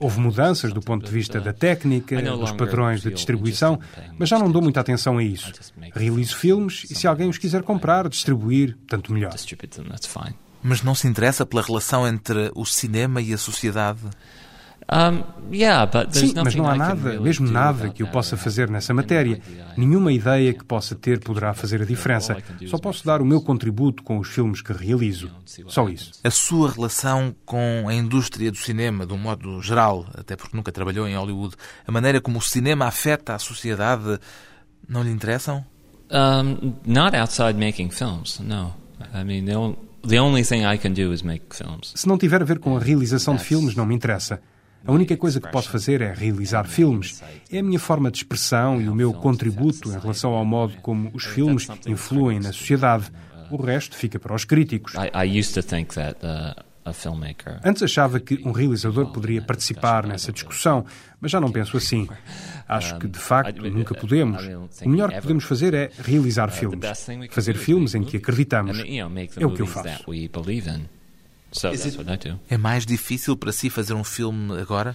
Houve 0.00 0.20
mudanças 0.20 0.72
do 0.72 0.80
ponto 0.80 1.06
de 1.06 1.12
vista 1.12 1.40
da 1.40 1.52
técnica, 1.52 2.20
dos 2.20 2.52
padrões 2.52 3.00
de 3.00 3.10
distribuição, 3.12 3.78
mas 4.18 4.28
já 4.28 4.38
não 4.38 4.50
dou 4.50 4.60
muita 4.60 4.80
atenção 4.80 5.18
a 5.18 5.22
isso. 5.22 5.52
Realizo 5.94 6.36
filmes 6.36 6.84
e 6.90 6.94
se 6.94 7.06
alguém 7.06 7.28
os 7.28 7.38
quiser 7.38 7.62
comprar, 7.62 8.08
distribuir, 8.08 8.76
tanto 8.88 9.12
melhor. 9.12 9.32
Mas 10.60 10.82
não 10.82 10.94
se 10.94 11.06
interessa 11.06 11.46
pela 11.46 11.62
relação 11.62 12.06
entre 12.06 12.50
o 12.54 12.64
cinema 12.64 13.22
e 13.22 13.32
a 13.32 13.38
sociedade. 13.38 14.00
Um, 14.90 15.22
yeah, 15.52 15.84
but 15.84 16.14
Sim, 16.14 16.32
mas 16.42 16.54
não 16.54 16.66
há 16.66 16.74
nada, 16.74 17.10
really 17.10 17.22
mesmo 17.22 17.50
nada 17.50 17.90
que 17.90 18.02
eu 18.02 18.06
possa 18.06 18.38
fazer 18.38 18.70
nessa 18.70 18.94
matéria. 18.94 19.38
Nenhuma 19.76 20.10
ideia 20.10 20.54
que 20.54 20.64
possa 20.64 20.94
ter 20.94 21.20
poderá 21.20 21.52
fazer 21.52 21.82
a 21.82 21.84
diferença. 21.84 22.36
Só 22.66 22.78
posso 22.78 23.04
dar 23.04 23.20
o 23.20 23.24
meu 23.24 23.42
contributo 23.42 24.02
com 24.02 24.18
os 24.18 24.28
filmes 24.28 24.62
que 24.62 24.72
realizo. 24.72 25.30
Só 25.66 25.88
isso. 25.90 26.12
A 26.24 26.30
sua 26.30 26.70
relação 26.70 27.34
com 27.44 27.86
a 27.86 27.94
indústria 27.94 28.50
do 28.50 28.56
cinema, 28.56 29.06
de 29.06 29.12
um 29.12 29.18
modo 29.18 29.60
geral, 29.60 30.06
até 30.14 30.36
porque 30.36 30.56
nunca 30.56 30.72
trabalhou 30.72 31.06
em 31.06 31.14
Hollywood, 31.14 31.54
a 31.86 31.92
maneira 31.92 32.18
como 32.20 32.38
o 32.38 32.42
cinema 32.42 32.86
afeta 32.86 33.34
a 33.34 33.38
sociedade, 33.38 34.18
não 34.88 35.02
lhe 35.02 35.10
interessam? 35.10 35.64
Um, 36.10 36.72
not 36.86 37.14
outside 37.14 37.54
making 37.54 37.90
films. 37.90 38.40
No, 38.40 38.74
I 39.14 39.22
mean 39.22 39.44
the 40.02 40.18
only 40.18 40.42
thing 40.42 40.64
I 40.64 40.78
can 40.78 40.94
do 40.94 41.12
is 41.12 41.22
make 41.22 41.54
films. 41.54 41.92
Se 41.94 42.08
não 42.08 42.16
tiver 42.16 42.40
a 42.40 42.44
ver 42.46 42.58
com 42.58 42.74
a 42.74 42.80
realização 42.80 43.36
de 43.36 43.44
filmes, 43.44 43.74
não 43.74 43.84
me 43.84 43.94
interessa. 43.94 44.40
A 44.88 44.92
única 44.92 45.14
coisa 45.18 45.38
que 45.38 45.50
posso 45.50 45.68
fazer 45.68 46.00
é 46.00 46.14
realizar 46.14 46.64
filmes. 46.64 47.22
É 47.52 47.58
a 47.58 47.62
minha 47.62 47.78
forma 47.78 48.10
de 48.10 48.16
expressão 48.16 48.80
e 48.80 48.88
o 48.88 48.94
meu 48.94 49.12
contributo 49.12 49.90
em 49.90 49.98
relação 49.98 50.32
ao 50.32 50.46
modo 50.46 50.78
como 50.80 51.10
os 51.12 51.26
filmes 51.26 51.68
influem 51.86 52.40
na 52.40 52.54
sociedade. 52.54 53.12
O 53.50 53.60
resto 53.60 53.94
fica 53.94 54.18
para 54.18 54.34
os 54.34 54.46
críticos. 54.46 54.94
Uh. 54.94 56.68
Antes 57.62 57.82
achava 57.82 58.18
que 58.18 58.40
um 58.46 58.50
realizador 58.50 59.12
poderia 59.12 59.42
participar 59.42 60.06
nessa 60.06 60.32
discussão, 60.32 60.86
mas 61.20 61.30
já 61.30 61.38
não 61.38 61.52
penso 61.52 61.76
assim. 61.76 62.08
Acho 62.66 62.98
que, 62.98 63.06
de 63.06 63.18
facto, 63.18 63.60
nunca 63.70 63.94
podemos. 63.94 64.42
O 64.82 64.88
melhor 64.88 65.12
que 65.12 65.20
podemos 65.20 65.44
fazer 65.44 65.74
é 65.74 65.90
realizar 65.98 66.48
filmes. 66.48 66.80
Fazer 67.30 67.58
filmes 67.58 67.94
em 67.94 68.02
que 68.02 68.16
acreditamos. 68.16 68.78
É 69.36 69.44
o 69.44 69.50
que 69.50 69.60
eu 69.60 69.66
faço. 69.66 70.02
So 71.52 71.70
that's 71.70 71.96
what 71.96 72.10
I 72.12 72.16
do. 72.16 72.38
É 72.48 72.56
mais 72.58 72.84
difícil 72.84 73.36
para 73.36 73.52
si 73.52 73.70
fazer 73.70 73.94
um 73.94 74.04
filme 74.04 74.58
agora? 74.60 74.94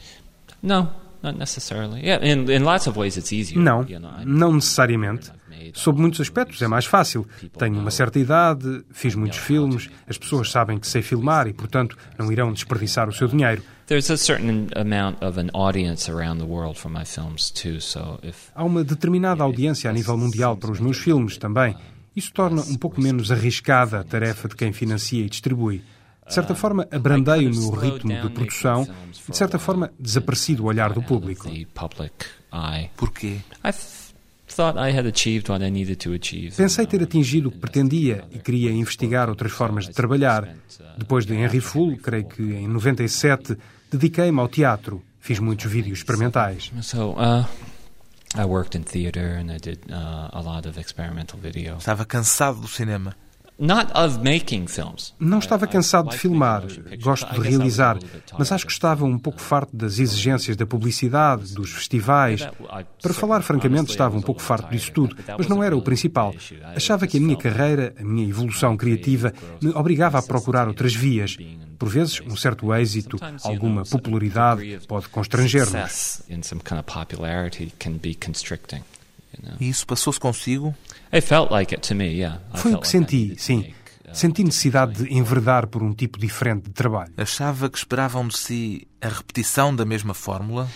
No, 0.62 0.90
not 1.22 1.38
necessarily. 1.38 2.02
Yeah, 2.02 2.26
in 2.26 2.50
in 2.52 2.64
lots 2.64 2.88
of 2.88 2.98
ways 2.98 3.18
it's 3.18 3.32
easier. 3.32 3.60
Não, 3.60 3.86
não 4.26 4.54
necessariamente. 4.54 5.32
Sob 5.74 6.00
muitos 6.00 6.20
aspectos 6.20 6.62
é 6.62 6.68
mais 6.68 6.86
fácil. 6.86 7.26
Tenho 7.58 7.80
uma 7.80 7.92
certa 7.92 8.20
idade, 8.20 8.84
fiz 8.92 9.16
muitos 9.16 9.40
filmes, 9.40 9.90
as 10.08 10.18
pessoas 10.18 10.52
sabem 10.52 10.78
que 10.78 10.86
sei 10.86 11.02
filmar 11.02 11.48
e, 11.48 11.54
portanto, 11.54 11.98
não 12.18 12.32
irão 12.32 12.52
desperdiçar 12.52 13.08
o 13.08 13.14
seu 13.14 13.28
dinheiro. 13.28 13.64
There's 13.88 14.10
a 14.12 14.18
certain 14.18 14.68
amount 14.76 15.24
of 15.24 15.40
an 15.40 15.50
audience 15.54 16.10
around 16.12 16.40
the 16.40 16.48
world 16.48 16.78
for 16.78 16.92
my 16.92 17.06
films 17.06 17.50
too. 17.52 17.80
So 17.80 18.20
if 18.24 18.50
Há 18.56 18.64
uma 18.64 18.84
determinada 18.84 19.44
audiência 19.44 19.90
a 19.90 19.94
nível 19.94 20.18
mundial 20.18 20.58
para 20.58 20.72
os 20.72 20.80
meus 20.80 20.98
filmes 20.98 21.38
também. 21.38 21.76
Isso 22.16 22.32
torna 22.32 22.62
um 22.62 22.76
pouco 22.76 23.02
menos 23.02 23.32
arriscada 23.32 24.00
a 24.00 24.04
tarefa 24.04 24.48
de 24.48 24.56
quem 24.56 24.72
financia 24.72 25.26
e 25.26 25.30
distribui. 25.30 25.82
De 26.28 26.34
certa 26.34 26.56
forma, 26.56 26.88
abrandei 26.92 27.48
o 27.48 27.56
meu 27.56 27.70
ritmo 27.72 28.22
de 28.22 28.30
produção 28.30 28.88
e, 29.28 29.32
de 29.32 29.38
certa 29.38 29.60
forma, 29.60 29.92
desapareci 30.00 30.56
do 30.56 30.66
olhar 30.66 30.94
do 30.94 31.04
público. 31.04 31.50
the 31.50 31.66
public 31.74 32.14
eye, 32.52 32.90
Porquê? 32.96 33.40
Pensei 36.56 36.86
ter 36.86 37.02
atingido 37.02 37.50
o 37.50 37.52
que 37.52 37.58
pretendia 37.58 38.26
e 38.32 38.38
queria 38.38 38.72
investigar 38.72 39.30
outras 39.30 39.52
formas 39.52 39.88
de 39.88 39.94
trabalhar. 39.94 40.48
Depois 40.98 41.26
de 41.26 41.34
Henry 41.34 41.60
Full, 41.60 41.98
creio 41.98 42.26
que 42.26 42.42
em 42.42 42.68
97, 42.68 43.58
dediquei-me 43.92 44.40
ao 44.40 44.48
teatro. 44.48 45.02
Fiz 45.20 45.40
muitos 45.40 45.72
vídeos 45.72 46.00
experimentais. 46.00 46.72
So, 46.82 47.12
uh, 47.14 47.46
I 48.36 48.46
worked 48.46 48.78
in 48.78 48.84
theater 48.84 49.38
and 49.40 49.52
I 49.52 49.58
did 49.58 49.80
uh, 49.90 50.30
a 50.32 50.42
lot 50.42 50.68
of 50.68 50.80
experimental 50.80 51.40
video. 51.40 51.78
Estava 51.78 52.06
cansado 52.06 52.60
do 52.60 52.68
cinema. 52.68 53.16
Não 55.20 55.40
estava 55.40 55.68
cansado 55.68 56.10
de 56.10 56.18
filmar, 56.18 56.64
gosto 57.02 57.32
de 57.34 57.40
realizar, 57.40 57.98
mas 58.38 58.52
acho 58.52 58.66
que 58.66 58.72
estava 58.72 59.06
um 59.06 59.20
pouco 59.20 59.40
farto 59.40 59.76
das 59.76 60.00
exigências 60.00 60.58
da 60.58 60.66
publicidade, 60.66 61.54
dos 61.54 61.72
festivais. 61.72 62.48
Para 63.02 63.14
falar 63.14 63.42
francamente, 63.42 63.92
estava 63.92 64.18
um 64.18 64.22
pouco 64.22 64.42
farto 64.42 64.72
disso 64.72 64.92
tudo, 64.92 65.16
mas 65.38 65.48
não 65.48 65.64
era 65.64 65.78
o 65.78 65.82
principal. 65.82 66.34
Achava 66.76 67.06
que 67.08 67.18
a 67.18 67.22
minha 67.22 67.38
carreira, 67.38 67.94
a 68.00 68.04
minha 68.04 68.28
evolução 68.28 68.76
criativa, 68.76 69.32
me 69.62 69.70
obrigava 69.72 70.18
a 70.18 70.22
procurar 70.22 70.68
outras 70.68 70.94
vias. 70.94 71.38
Por 71.78 71.90
vezes, 71.90 72.22
um 72.22 72.36
certo 72.36 72.74
êxito, 72.74 73.18
alguma 73.44 73.84
popularidade 73.84 74.80
pode 74.88 75.10
constranger-nos. 75.10 76.24
E 79.60 79.68
isso 79.70 79.86
passou-se 79.86 80.20
consigo? 80.20 80.76
Foi 82.56 82.74
o 82.74 82.80
que 82.80 82.88
senti, 82.88 83.36
sim. 83.38 83.74
Senti 84.12 84.44
necessidade 84.44 85.04
de 85.04 85.14
enverdar 85.14 85.66
por 85.66 85.82
um 85.82 85.92
tipo 85.92 86.20
diferente 86.20 86.66
de 86.66 86.72
trabalho. 86.72 87.12
Achava 87.18 87.68
que 87.68 87.78
esperavam 87.80 88.28
de 88.28 88.38
si 88.38 88.88
a 89.02 89.08
repetição 89.08 89.76
da 89.76 89.86
mesma 89.86 90.14
fórmula? 90.14 90.68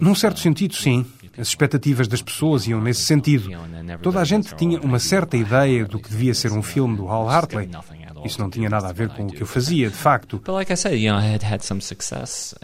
Num 0.00 0.14
certo 0.14 0.40
sentido, 0.40 0.74
sim. 0.74 1.04
As 1.38 1.48
expectativas 1.48 2.08
das 2.08 2.22
pessoas 2.22 2.66
iam 2.66 2.80
nesse 2.80 3.02
sentido. 3.02 3.50
Toda 4.02 4.20
a 4.20 4.24
gente 4.24 4.54
tinha 4.56 4.80
uma 4.80 4.98
certa 4.98 5.36
ideia 5.36 5.84
do 5.84 5.98
que 5.98 6.08
devia 6.08 6.32
ser 6.32 6.50
um 6.52 6.62
filme 6.62 6.96
do 6.96 7.06
Hal 7.08 7.28
Hartley. 7.28 7.68
Isso 8.24 8.40
não 8.40 8.48
tinha 8.48 8.70
nada 8.70 8.88
a 8.88 8.92
ver 8.92 9.10
com 9.10 9.26
o 9.26 9.30
que 9.30 9.42
eu 9.42 9.46
fazia, 9.46 9.90
de 9.90 9.96
facto. 9.96 10.38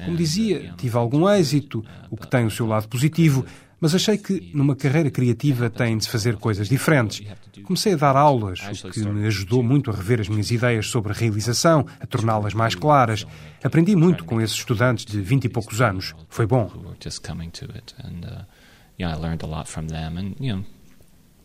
Como 0.03 0.17
dizia, 0.17 0.73
tive 0.79 0.97
algum 0.97 1.29
êxito, 1.29 1.85
o 2.11 2.17
que 2.17 2.27
tem 2.27 2.47
o 2.47 2.51
seu 2.51 2.67
lado 2.67 2.89
positivo, 2.89 3.45
mas 3.83 3.97
achei 3.97 4.17
que 4.17 4.53
numa 4.55 4.77
carreira 4.77 5.11
criativa 5.11 5.69
tem 5.69 5.99
de 5.99 6.05
se 6.05 6.11
fazer 6.11 6.37
coisas 6.37 6.69
diferentes. 6.69 7.27
Comecei 7.65 7.95
a 7.95 7.97
dar 7.97 8.17
aulas, 8.17 8.61
o 8.85 8.91
que 8.91 9.05
me 9.05 9.27
ajudou 9.27 9.61
muito 9.61 9.91
a 9.91 9.95
rever 9.95 10.21
as 10.21 10.29
minhas 10.29 10.53
ideias 10.53 10.87
sobre 10.87 11.11
a 11.11 11.15
realização, 11.17 11.85
a 11.99 12.07
torná-las 12.07 12.55
mais 12.55 12.77
claras. 12.77 13.27
Aprendi 13.61 13.97
muito 13.97 14.25
com 14.25 14.41
esses 14.41 14.57
estudantes 14.57 15.05
de 15.05 15.21
vinte 15.21 15.47
e 15.47 15.49
poucos 15.49 15.81
anos. 15.81 16.15
Foi 16.29 16.47
bom. 16.47 16.71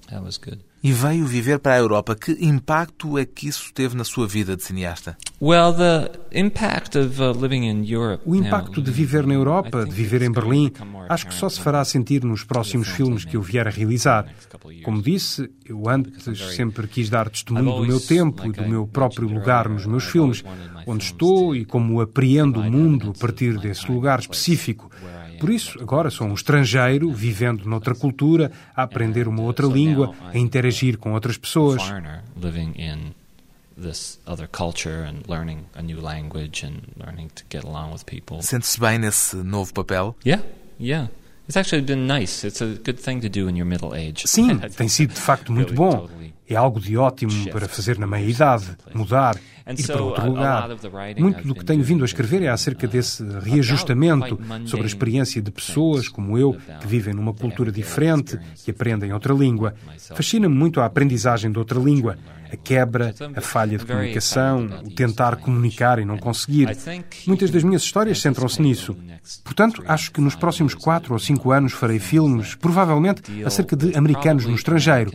That 0.10 0.23
was 0.23 0.38
good 0.38 0.63
e 0.83 0.91
veio 0.91 1.25
viver 1.25 1.59
para 1.59 1.73
a 1.73 1.77
Europa. 1.77 2.15
Que 2.15 2.31
impacto 2.39 3.17
é 3.17 3.25
que 3.25 3.47
isso 3.47 3.71
teve 3.73 3.95
na 3.95 4.03
sua 4.03 4.27
vida 4.27 4.55
de 4.55 4.63
cineasta? 4.63 5.17
Well, 5.41 5.73
the 5.73 6.11
impact 6.31 6.97
of 6.97 7.21
uh, 7.21 7.31
living 7.31 7.65
in 7.65 7.83
Europe. 7.85 8.23
O 8.25 8.35
impacto 8.35 8.81
de 8.81 8.91
viver 8.91 9.25
na 9.25 9.33
Europa, 9.33 9.85
de 9.85 9.91
viver 9.91 10.21
em 10.21 10.31
Berlim, 10.31 10.71
acho 11.09 11.27
que 11.27 11.33
só 11.33 11.47
se 11.49 11.59
fará 11.59 11.83
sentir 11.85 12.23
nos 12.23 12.43
próximos 12.43 12.87
filmes 12.87 13.25
que 13.25 13.37
eu 13.37 13.41
vier 13.41 13.67
a 13.67 13.71
realizar. 13.71 14.25
Como 14.83 15.01
disse, 15.01 15.49
eu 15.65 15.87
antes 15.87 16.23
sempre 16.55 16.87
quis 16.87 17.09
dar 17.09 17.29
testemunho 17.29 17.81
do 17.81 17.85
meu 17.85 17.99
tempo 17.99 18.47
e 18.47 18.51
do 18.51 18.67
meu 18.67 18.87
próprio 18.87 19.27
lugar 19.27 19.69
nos 19.69 19.85
meus 19.85 20.05
filmes, 20.05 20.43
onde 20.85 21.03
estou 21.03 21.55
e 21.55 21.65
como 21.65 22.01
apreendo 22.01 22.59
o 22.59 22.63
mundo 22.63 23.13
a 23.15 23.19
partir 23.19 23.59
desse 23.59 23.91
lugar 23.91 24.19
específico. 24.19 24.89
Por 25.39 25.50
isso, 25.50 25.78
agora 25.82 26.10
sou 26.10 26.28
um 26.28 26.34
estrangeiro 26.34 27.12
vivendo 27.12 27.65
noutra 27.65 27.93
cultura, 27.95 28.52
a 28.76 28.84
aprender 28.84 29.28
uma 29.28 29.41
outra 29.43 29.65
língua, 29.67 30.13
a 30.34 30.38
interagir 30.38 30.97
com 30.97 31.13
outras 31.13 31.38
pessoas. 31.38 31.82
Sente-se 38.41 38.80
bem 38.80 38.97
nesse 38.97 39.36
novo 39.38 39.71
papel? 39.73 40.15
Yeah, 40.26 40.43
yeah. 40.80 41.10
Sim, 44.28 44.58
tem 44.76 44.89
sido 44.89 45.13
de 45.13 45.21
facto 45.21 45.52
muito 45.54 45.73
bom. 45.73 46.10
É 46.50 46.56
algo 46.56 46.80
de 46.80 46.97
ótimo 46.97 47.32
para 47.52 47.67
fazer 47.67 47.97
na 48.00 48.08
meia-idade, 48.08 48.76
mudar, 48.93 49.38
ir 49.73 49.86
para 49.86 50.01
outro 50.01 50.27
lugar. 50.27 50.69
Muito 51.17 51.47
do 51.47 51.56
que 51.56 51.65
tenho 51.65 51.84
vindo 51.84 52.03
a 52.03 52.06
escrever 52.06 52.43
é 52.43 52.49
acerca 52.49 52.88
desse 52.88 53.23
reajustamento 53.23 54.39
sobre 54.65 54.86
a 54.86 54.88
experiência 54.88 55.41
de 55.41 55.51
pessoas 55.51 56.08
como 56.08 56.38
eu, 56.38 56.56
que 56.80 56.88
vivem 56.88 57.13
numa 57.13 57.34
cultura 57.34 57.71
diferente, 57.71 58.38
que 58.63 58.71
aprendem 58.71 59.13
outra 59.13 59.34
língua. 59.34 59.73
Fascina-me 60.15 60.56
muito 60.56 60.80
a 60.80 60.86
aprendizagem 60.86 61.51
de 61.51 61.58
outra 61.58 61.80
língua 61.80 62.17
a 62.51 62.57
quebra, 62.57 63.13
a 63.36 63.41
falha 63.41 63.77
de 63.77 63.86
comunicação, 63.86 64.67
o 64.86 64.89
tentar 64.91 65.38
comunicar 65.38 65.99
e 65.99 66.05
não 66.05 66.17
conseguir. 66.17 66.69
Muitas 67.25 67.51
das 67.51 67.63
minhas 67.63 67.83
histórias 67.83 68.21
centram-se 68.21 68.62
nisso. 68.62 68.95
Portanto, 69.43 69.83
acho 69.88 70.12
que 70.12 70.21
nos 70.21 70.36
próximos 70.36 70.73
quatro 70.73 71.13
ou 71.13 71.19
cinco 71.19 71.51
anos 71.51 71.73
farei 71.73 71.99
filmes, 71.99 72.55
provavelmente 72.55 73.21
acerca 73.45 73.75
de 73.75 73.95
americanos 73.97 74.45
no 74.45 74.55
estrangeiro. 74.55 75.12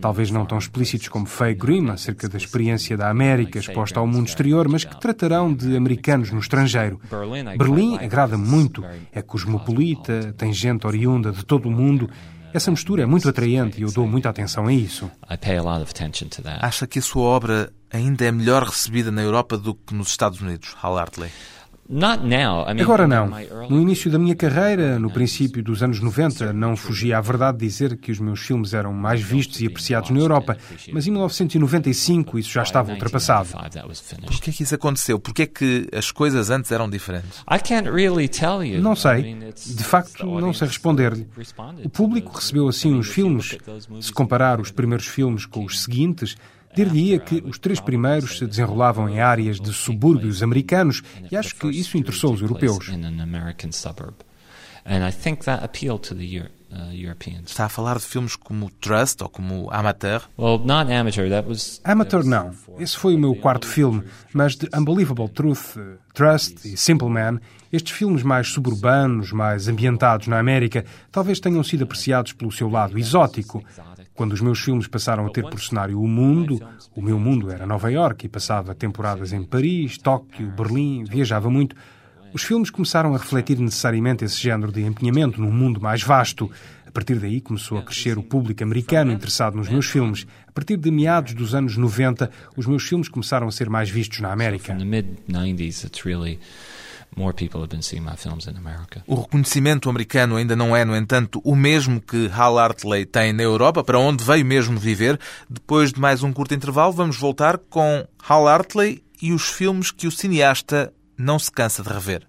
Talvez 0.00 0.30
não 0.30 0.46
tão 0.46 0.58
explícitos 0.58 1.08
como 1.08 1.26
Faye 1.26 1.54
Grimm, 1.54 1.90
acerca 1.90 2.28
da 2.28 2.36
experiência 2.36 2.96
da 2.96 3.10
América 3.10 3.58
exposta 3.58 4.00
ao 4.00 4.06
mundo 4.06 4.28
exterior, 4.28 4.68
mas 4.68 4.84
que 4.84 4.98
tratarão 5.00 5.52
de 5.52 5.76
americanos 5.76 6.30
no 6.30 6.38
estrangeiro. 6.38 7.00
Berlim 7.58 7.96
agrada-me 7.96 8.46
muito. 8.46 8.84
É 9.12 9.22
cosmopolita, 9.22 10.34
tem 10.36 10.52
gente 10.52 10.86
oriunda 10.86 11.32
de 11.32 11.44
todo 11.44 11.68
o 11.68 11.70
mundo 11.70 12.08
essa 12.58 12.70
mistura 12.70 13.02
é 13.02 13.06
muito 13.06 13.28
atraente 13.28 13.80
e 13.80 13.82
eu 13.82 13.90
dou 13.90 14.06
muita 14.06 14.28
atenção 14.28 14.66
a 14.66 14.72
isso. 14.72 15.10
Acha 16.60 16.86
que 16.86 16.98
a 16.98 17.02
sua 17.02 17.22
obra 17.22 17.72
ainda 17.90 18.24
é 18.24 18.32
melhor 18.32 18.64
recebida 18.64 19.10
na 19.10 19.22
Europa 19.22 19.56
do 19.56 19.74
que 19.74 19.94
nos 19.94 20.08
Estados 20.08 20.40
Unidos, 20.40 20.76
Hal 20.82 20.98
Hartley? 20.98 21.30
Agora 22.82 23.06
não. 23.08 23.30
No 23.70 23.80
início 23.80 24.10
da 24.10 24.18
minha 24.18 24.34
carreira, 24.34 24.98
no 24.98 25.10
princípio 25.10 25.62
dos 25.62 25.82
anos 25.82 26.00
90, 26.00 26.52
não 26.52 26.76
fugia 26.76 27.16
à 27.16 27.20
verdade 27.20 27.56
dizer 27.58 27.96
que 27.96 28.12
os 28.12 28.18
meus 28.18 28.40
filmes 28.40 28.74
eram 28.74 28.92
mais 28.92 29.22
vistos 29.22 29.60
e 29.60 29.66
apreciados 29.66 30.10
na 30.10 30.18
Europa, 30.18 30.56
mas 30.92 31.06
em 31.06 31.10
1995 31.10 32.38
isso 32.38 32.50
já 32.50 32.62
estava 32.62 32.92
ultrapassado. 32.92 33.48
Por 34.26 34.40
que 34.40 34.50
é 34.50 34.52
que 34.52 34.62
isso 34.62 34.74
aconteceu? 34.74 35.18
Por 35.18 35.32
que 35.32 35.42
é 35.42 35.46
que 35.46 35.88
as 35.94 36.10
coisas 36.10 36.50
antes 36.50 36.70
eram 36.72 36.88
diferentes? 36.90 37.42
Não 38.80 38.94
sei. 38.94 39.34
De 39.66 39.84
facto, 39.84 40.26
não 40.40 40.52
sei 40.52 40.68
responder-lhe. 40.68 41.26
O 41.84 41.88
público 41.88 42.32
recebeu 42.36 42.68
assim 42.68 42.98
os 42.98 43.08
filmes. 43.08 43.56
Se 44.00 44.12
comparar 44.12 44.60
os 44.60 44.70
primeiros 44.70 45.06
filmes 45.06 45.46
com 45.46 45.64
os 45.64 45.82
seguintes, 45.82 46.36
Dir-lhe-ia 46.78 47.18
que 47.18 47.42
os 47.44 47.58
três 47.58 47.80
primeiros 47.80 48.38
se 48.38 48.46
desenrolavam 48.46 49.08
em 49.08 49.20
áreas 49.20 49.58
de 49.58 49.72
subúrbios 49.72 50.44
americanos 50.44 51.02
e 51.28 51.36
acho 51.36 51.56
que 51.56 51.66
isso 51.66 51.98
interessou 51.98 52.32
os 52.32 52.40
europeus. 52.40 52.88
Está 57.44 57.64
a 57.64 57.68
falar 57.68 57.98
de 57.98 58.04
filmes 58.04 58.36
como 58.36 58.70
Trust 58.70 59.24
ou 59.24 59.28
como 59.28 59.68
Amateur? 59.72 60.22
Amateur 61.82 62.24
não. 62.24 62.52
Esse 62.78 62.96
foi 62.96 63.16
o 63.16 63.18
meu 63.18 63.34
quarto 63.34 63.66
filme, 63.66 64.04
mas 64.32 64.54
de 64.54 64.68
Unbelievable 64.72 65.28
Truth, 65.28 65.76
Trust 66.14 66.64
e 66.64 66.76
Simple 66.76 67.08
Man, 67.08 67.40
estes 67.72 67.92
filmes 67.92 68.22
mais 68.22 68.48
suburbanos, 68.48 69.32
mais 69.32 69.66
ambientados 69.66 70.28
na 70.28 70.38
América, 70.38 70.84
talvez 71.10 71.40
tenham 71.40 71.64
sido 71.64 71.82
apreciados 71.84 72.32
pelo 72.32 72.52
seu 72.52 72.68
lado 72.68 72.96
exótico. 72.98 73.64
Quando 74.18 74.32
os 74.32 74.40
meus 74.40 74.58
filmes 74.58 74.88
passaram 74.88 75.24
a 75.26 75.30
ter 75.30 75.48
por 75.48 75.60
cenário 75.60 76.02
o 76.02 76.08
mundo, 76.08 76.60
o 76.92 77.00
meu 77.00 77.20
mundo 77.20 77.52
era 77.52 77.64
Nova 77.64 77.88
York 77.88 78.26
e 78.26 78.28
passava 78.28 78.74
temporadas 78.74 79.32
em 79.32 79.44
Paris, 79.44 79.96
Tóquio, 79.96 80.50
Berlim, 80.50 81.04
viajava 81.04 81.48
muito. 81.48 81.76
Os 82.34 82.42
filmes 82.42 82.68
começaram 82.68 83.14
a 83.14 83.18
refletir 83.18 83.60
necessariamente 83.60 84.24
esse 84.24 84.36
género 84.36 84.72
de 84.72 84.82
empenhamento 84.82 85.40
num 85.40 85.52
mundo 85.52 85.80
mais 85.80 86.02
vasto. 86.02 86.50
A 86.84 86.90
partir 86.90 87.14
daí 87.14 87.40
começou 87.40 87.78
a 87.78 87.82
crescer 87.82 88.18
o 88.18 88.22
público 88.24 88.60
americano 88.64 89.12
interessado 89.12 89.56
nos 89.56 89.68
meus 89.68 89.86
filmes. 89.86 90.26
A 90.48 90.50
partir 90.50 90.76
de 90.76 90.90
meados 90.90 91.32
dos 91.32 91.54
anos 91.54 91.76
90, 91.76 92.28
os 92.56 92.66
meus 92.66 92.82
filmes 92.82 93.08
começaram 93.08 93.46
a 93.46 93.52
ser 93.52 93.70
mais 93.70 93.88
vistos 93.88 94.18
na 94.18 94.32
América. 94.32 94.74
O 99.06 99.16
reconhecimento 99.16 99.90
americano 99.90 100.36
ainda 100.36 100.54
não 100.54 100.76
é, 100.76 100.84
no 100.84 100.96
entanto, 100.96 101.40
o 101.44 101.56
mesmo 101.56 102.00
que 102.00 102.30
Hal 102.32 102.58
Hartley 102.58 103.04
tem 103.04 103.32
na 103.32 103.42
Europa, 103.42 103.82
para 103.82 103.98
onde 103.98 104.24
veio 104.24 104.44
mesmo 104.44 104.78
viver. 104.78 105.18
Depois 105.48 105.92
de 105.92 106.00
mais 106.00 106.22
um 106.22 106.32
curto 106.32 106.54
intervalo, 106.54 106.92
vamos 106.92 107.18
voltar 107.18 107.58
com 107.58 108.06
Hal 108.26 108.46
Hartley 108.46 109.02
e 109.20 109.32
os 109.32 109.48
filmes 109.48 109.90
que 109.90 110.06
o 110.06 110.12
cineasta 110.12 110.92
não 111.16 111.38
se 111.38 111.50
cansa 111.50 111.82
de 111.82 111.88
rever. 111.88 112.26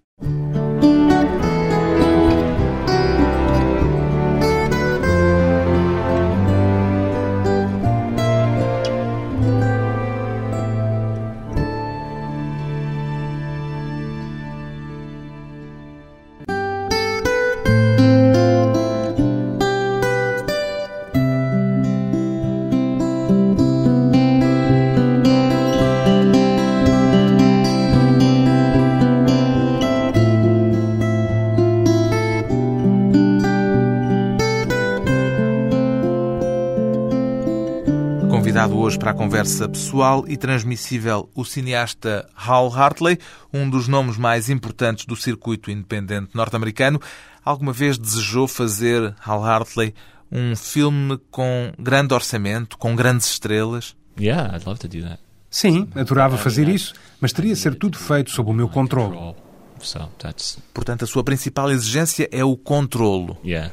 Conversa 39.29 39.69
pessoal 39.69 40.25
e 40.27 40.35
transmissível 40.35 41.29
o 41.35 41.45
cineasta 41.45 42.27
Hal 42.35 42.73
Hartley, 42.73 43.19
um 43.53 43.69
dos 43.69 43.87
nomes 43.87 44.17
mais 44.17 44.49
importantes 44.49 45.05
do 45.05 45.15
circuito 45.15 45.69
independente 45.69 46.31
norte-americano. 46.33 46.99
Alguma 47.45 47.71
vez 47.71 47.95
desejou 47.99 48.47
fazer, 48.47 49.13
Hal 49.23 49.45
Hartley, 49.45 49.93
um 50.31 50.55
filme 50.55 51.19
com 51.29 51.71
grande 51.77 52.11
orçamento, 52.11 52.75
com 52.75 52.95
grandes 52.95 53.29
estrelas? 53.29 53.95
Yeah, 54.19 54.57
I'd 54.57 54.65
love 54.65 54.79
to 54.79 54.87
do 54.87 55.03
that. 55.03 55.19
Sim, 55.47 55.87
adorava 55.93 56.35
fazer 56.35 56.67
isso, 56.67 56.95
mas 57.21 57.31
teria 57.31 57.53
de 57.53 57.59
ser 57.59 57.75
tudo 57.75 57.99
feito 57.99 58.31
sob 58.31 58.49
o 58.49 58.53
meu 58.53 58.67
controle. 58.67 59.35
So 59.79 60.09
that's 60.17 60.57
Portanto, 60.73 61.03
a 61.03 61.07
sua 61.07 61.23
principal 61.23 61.69
exigência 61.69 62.27
é 62.31 62.43
o 62.43 62.57
controlo. 62.57 63.37
yeah. 63.45 63.71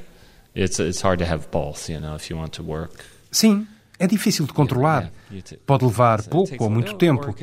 It's 0.54 0.78
it's 0.78 1.00
hard 1.00 1.20
to 1.20 1.24
have 1.24 1.46
both, 1.50 1.88
you 1.88 1.98
know, 1.98 2.14
if 2.14 2.30
you 2.30 2.38
want 2.38 2.50
to 2.56 2.62
work. 2.62 2.92
Sim, 3.32 3.66
é 3.98 4.06
difícil 4.06 4.46
de 4.46 4.52
controlar. 4.52 5.10
Pode 5.66 5.84
levar 5.84 6.22
pouco 6.22 6.62
ou 6.62 6.70
muito 6.70 6.94
tempo. 6.94 7.34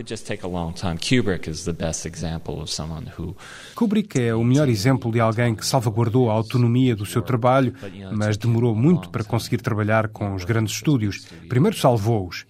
Kubrick 1.00 1.50
is 1.50 1.63
the 1.63 1.74
best 1.74 2.08
example 2.08 2.62
of 2.62 2.72
someone 2.72 3.08
who 3.18 3.36
Kubrick 3.76 4.20
é 4.20 4.34
o 4.34 4.44
melhor 4.44 4.70
exemplo 4.70 5.12
de 5.12 5.20
alguém 5.20 5.56
que 5.56 5.66
salvaguardou 5.66 6.30
a 6.30 6.34
autonomia 6.34 6.96
do 6.96 7.06
seu 7.06 7.22
trabalho, 7.22 7.74
mas 8.12 8.38
demorou 8.38 8.76
muito 8.76 9.10
para 9.10 9.24
conseguir 9.24 9.58
trabalhar 9.58 10.08
com 10.08 10.34
os 10.34 10.44
grandes 10.44 10.76
estúdios. 10.76 11.28
Primeiro 11.50 11.78
salvou-os. 11.78 12.46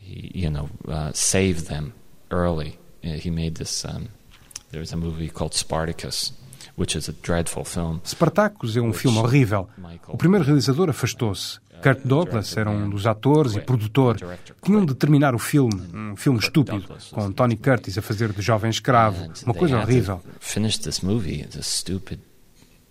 uh. 7.78 8.00
Spartacus 8.04 8.76
é 8.76 8.82
um 8.82 8.94
filme 8.94 9.18
horrível. 9.20 9.70
O 10.08 10.18
primeiro 10.18 10.46
realizador 10.46 10.90
afastou-se. 10.90 11.60
Kurt 11.84 12.00
Douglas 12.06 12.56
era 12.56 12.70
um 12.70 12.90
dos 12.90 13.06
atores 13.06 13.56
e 13.56 13.60
produtor. 13.60 14.18
Tinham 14.64 14.86
de 14.86 14.96
terminar 14.96 15.36
o 15.36 15.40
filme, 15.40 15.82
um 15.94 16.16
filme 16.16 16.40
estúpido, 16.40 16.84
com 17.12 17.32
Tony 17.32 17.58
Curtis 17.58 17.98
a 17.98 18.02
fazer 18.02 18.32
de 18.32 18.42
jovem 18.42 18.70
escravo. 18.70 19.30
Uma 19.44 19.54
coisa 19.54 19.78
horrível. 19.78 20.22
Finish 20.40 20.78
this 20.78 21.02
movie, 21.02 21.46
this 21.46 21.68
stupid 21.68 22.22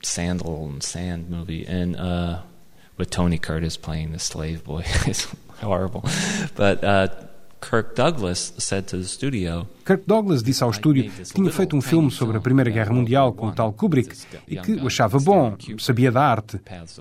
sandal 0.02 0.70
and 0.74 0.82
sand 0.82 1.24
movie, 1.30 1.64
and 1.66 1.96
uh, 1.96 2.42
with 2.98 3.08
Tony 3.10 3.38
Curtis 3.38 3.78
playing 3.78 4.12
the 4.12 4.18
slave 4.18 4.62
boy. 4.64 4.82
it's 5.06 5.26
horrible. 5.62 6.02
But 6.54 6.84
uh, 6.84 7.08
Kirk 7.62 7.94
Douglas 7.94 8.52
said 8.58 8.84
to 8.86 8.98
the 8.98 9.04
studio, 9.04 9.66
Kirk 9.86 10.02
Douglas 10.06 10.42
disse 10.42 10.62
ao 10.64 10.70
estúdio 10.70 11.10
que 11.10 11.22
tinha 11.32 11.50
feito 11.50 11.76
um 11.76 11.80
filme 11.80 12.10
sobre 12.10 12.36
a 12.36 12.40
Primeira 12.40 12.68
Guerra 12.70 12.92
Mundial 12.92 13.32
com 13.32 13.46
o 13.46 13.52
tal 13.52 13.72
Kubrick 13.72 14.14
e 14.48 14.56
que 14.56 14.74
o 14.74 14.88
achava 14.88 15.18
bom, 15.18 15.56
sabia 15.78 16.10
da 16.10 16.22
arte. 16.22 16.60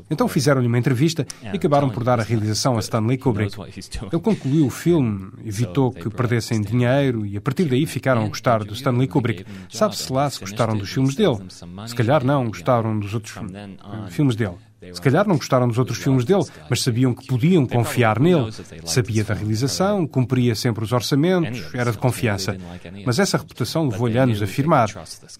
Então 0.09 0.27
fizeram-lhe 0.27 0.67
uma 0.67 0.77
entrevista 0.77 1.25
e 1.41 1.55
acabaram 1.55 1.89
por 1.89 2.03
dar 2.03 2.19
a 2.19 2.23
realização 2.23 2.77
a 2.77 2.79
Stanley 2.79 3.17
Kubrick. 3.17 3.55
Ele 3.59 4.21
concluiu 4.21 4.67
o 4.67 4.69
filme, 4.69 5.31
evitou 5.43 5.91
que 5.91 6.09
perdessem 6.09 6.61
dinheiro 6.61 7.25
e 7.25 7.35
a 7.35 7.41
partir 7.41 7.65
daí 7.65 7.85
ficaram 7.85 8.23
a 8.23 8.27
gostar 8.27 8.63
do 8.63 8.73
Stanley 8.73 9.07
Kubrick. 9.07 9.45
Sabe-se 9.69 10.13
lá 10.13 10.29
se 10.29 10.39
gostaram 10.39 10.77
dos 10.77 10.89
filmes 10.89 11.15
dele. 11.15 11.37
Se 11.87 11.95
calhar 11.95 12.23
não 12.23 12.45
gostaram 12.47 12.97
dos 12.99 13.13
outros 13.13 13.33
filmes 14.09 14.35
dele. 14.35 14.55
Se 14.93 15.01
calhar 15.01 15.27
não 15.27 15.35
gostaram 15.35 15.67
dos 15.67 15.77
outros 15.77 15.99
filmes 15.99 16.25
dele, 16.25 16.43
mas 16.69 16.81
sabiam 16.81 17.13
que 17.13 17.27
podiam 17.27 17.65
confiar 17.67 18.19
nele. 18.19 18.51
Sabia 18.85 19.23
da 19.23 19.35
realização, 19.35 20.07
cumpria 20.07 20.55
sempre 20.55 20.83
os 20.83 20.91
orçamentos, 20.91 21.73
era 21.73 21.91
de 21.91 21.97
confiança. 21.97 22.57
Mas 23.05 23.19
essa 23.19 23.37
reputação 23.37 23.87
levou-lhe 23.87 24.17
anos 24.17 24.41
a 24.41 24.47
firmar. 24.47 24.89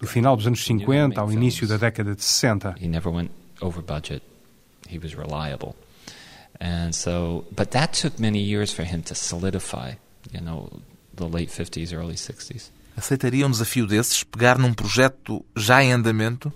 Do 0.00 0.06
final 0.06 0.36
dos 0.36 0.46
anos 0.46 0.64
50 0.64 1.20
ao 1.20 1.32
início 1.32 1.66
da 1.66 1.76
década 1.76 2.14
de 2.14 2.22
60. 2.22 2.76
He 2.80 2.86
never 2.86 3.12
went 3.12 3.30
over 3.60 3.82
budget. 3.82 4.22
He 4.88 4.98
was 4.98 5.14
reliable. 5.14 5.74
And 6.60 6.92
so, 6.92 7.44
but 7.50 7.72
that 7.72 8.00
took 8.00 8.20
many 8.20 8.38
years 8.38 8.72
for 8.72 8.84
him 8.84 9.02
to 9.02 9.14
solidify, 9.14 9.94
you 10.32 10.40
know, 10.40 10.68
the 11.16 11.26
late 11.26 11.50
50s, 11.50 11.92
early 11.92 12.14
60s. 12.14 12.70
Aceitaria 12.96 13.46
um 13.46 13.50
desafio 13.50 13.86
desses? 13.86 14.22
Pegar 14.22 14.58
num 14.58 14.72
projeto 14.74 15.44
já 15.56 15.82
em 15.82 15.92
andamento? 15.92 16.52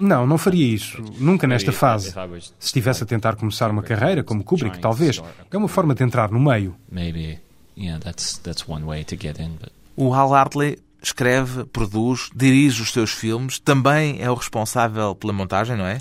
Não, 0.00 0.26
não 0.26 0.36
faria 0.36 0.66
isso. 0.66 1.00
Nunca 1.18 1.46
nesta 1.46 1.70
Maybe 1.70 1.80
fase. 1.80 2.12
Se 2.58 2.66
estivesse 2.66 3.02
a 3.04 3.06
tentar 3.06 3.36
começar 3.36 3.70
uma 3.70 3.82
carreira 3.82 4.24
como 4.24 4.42
Kubrick, 4.42 4.78
talvez. 4.80 5.22
É 5.50 5.56
uma 5.56 5.68
forma 5.68 5.94
de 5.94 6.02
entrar 6.02 6.30
no 6.30 6.40
meio. 6.40 6.74
maybe, 6.90 7.38
yeah, 7.78 8.02
that's 8.02 8.38
that's 8.38 8.64
one 8.68 8.84
way 8.84 9.04
to 9.04 9.16
get 9.20 9.38
in. 9.38 9.50
But 9.60 9.70
O 9.96 10.12
Hal 10.12 10.34
Hartley 10.34 10.78
escreve, 11.02 11.64
produz, 11.64 12.30
dirige 12.34 12.80
os 12.80 12.92
seus 12.92 13.10
filmes, 13.12 13.58
também 13.58 14.18
é 14.20 14.30
o 14.30 14.34
responsável 14.34 15.14
pela 15.16 15.32
montagem, 15.32 15.76
não 15.76 15.84
é? 15.86 16.00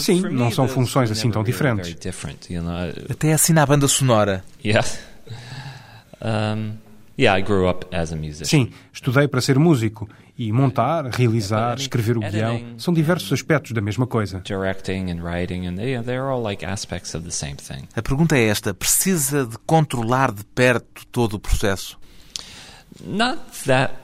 Sim, 0.00 0.20
não 0.30 0.50
são 0.50 0.68
funções 0.68 1.10
assim 1.10 1.30
tão 1.30 1.42
diferentes. 1.42 1.90
Até 3.10 3.32
assina 3.32 3.62
a 3.62 3.66
banda 3.66 3.88
sonora. 3.88 4.44
Yeah, 4.64 4.86
um, 6.56 6.74
yeah. 7.18 7.38
I 7.38 7.42
grew 7.42 7.68
up 7.68 7.86
as 7.94 8.12
a 8.12 8.16
musician. 8.16 8.46
Sim, 8.46 8.72
estudei 8.92 9.28
para 9.28 9.40
ser 9.40 9.58
músico. 9.58 10.08
E 10.36 10.50
montar, 10.50 11.06
realizar, 11.14 11.76
escrever 11.78 12.16
o 12.16 12.20
guião 12.20 12.74
são 12.76 12.92
diversos 12.92 13.32
aspectos 13.32 13.70
da 13.70 13.80
mesma 13.80 14.04
coisa. 14.04 14.40
Directing 14.40 15.08
and 15.08 15.22
writing, 15.22 15.64
and 15.68 15.76
they, 15.76 15.96
they're 16.02 16.28
all 16.28 16.42
like 16.42 16.66
aspects 16.66 17.14
of 17.14 17.24
the 17.24 17.30
same 17.30 17.54
thing. 17.54 17.86
A 17.94 18.02
pergunta 18.02 18.36
é 18.36 18.44
esta: 18.46 18.74
precisa 18.74 19.46
de 19.46 19.56
controlar 19.64 20.32
de 20.32 20.44
perto 20.44 21.06
todo 21.12 21.34
o 21.34 21.38
processo? 21.38 21.96
Not 23.00 23.40
that 23.66 23.94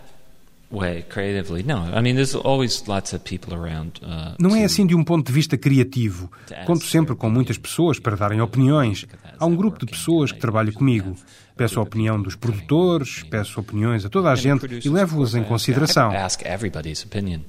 way 0.71 1.03
creatively. 1.09 1.63
No, 1.63 1.79
I 1.79 2.01
mean, 2.01 2.15
there's 2.15 2.35
always 2.35 2.87
lots 2.87 3.13
of 3.13 3.25
people 3.25 3.55
around. 3.55 4.01
Uh, 4.03 4.37
Não 4.39 4.55
é 4.55 4.65
assim 4.65 4.87
de 4.87 4.95
um 4.95 5.03
ponto 5.03 5.27
de 5.27 5.33
vista 5.33 5.59
criativo. 5.59 6.31
Conto 6.67 6.85
sempre 6.85 7.15
com 7.17 7.29
muitas 7.29 7.59
pessoas 7.59 7.99
para 7.99 8.17
darem 8.17 8.41
opiniões. 8.41 9.07
Há 9.39 9.47
um 9.47 9.57
grupo 9.57 9.85
de 9.85 9.91
pessoas 9.91 10.33
que 10.33 10.39
trabalha 10.39 10.73
comigo. 10.73 11.15
Peço 11.57 11.79
a 11.79 11.83
opinião 11.83 12.21
dos 12.21 12.37
produtores, 12.37 13.23
peço 13.25 13.61
opiniões 13.61 14.05
a 14.05 14.09
toda 14.09 14.31
a 14.31 14.37
gente 14.37 14.67
e 14.85 14.89
levo-as 14.89 15.35
em 15.35 15.43
consideração. 15.43 16.11
Ask 16.11 16.43
everybody's 16.47 17.03
opinion 17.03 17.41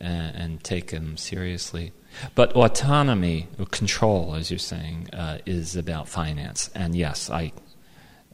uh, 0.00 0.42
and 0.42 0.56
take 0.62 0.86
them 0.86 1.16
seriously. 1.16 1.92
But 2.34 2.56
autonomy, 2.56 3.46
or 3.58 3.66
control, 3.66 4.34
as 4.34 4.50
you're 4.50 4.58
saying, 4.58 5.08
uh, 5.12 5.38
is 5.44 5.76
about 5.76 6.08
finance. 6.08 6.70
And 6.74 6.94
yes, 6.94 7.30
I, 7.30 7.52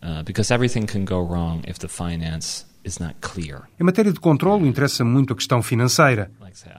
uh, 0.03 0.23
because 0.23 0.53
everything 0.53 0.87
can 0.87 1.05
go 1.05 1.21
wrong 1.21 1.65
if 1.67 1.79
the 1.79 1.89
finance. 1.89 2.65
Em 3.79 3.85
matéria 3.85 4.13
de 4.13 4.19
controlo, 4.19 4.67
interessa 4.67 5.05
muito 5.05 5.33
a 5.33 5.37
questão 5.37 5.63
financeira. 5.63 6.31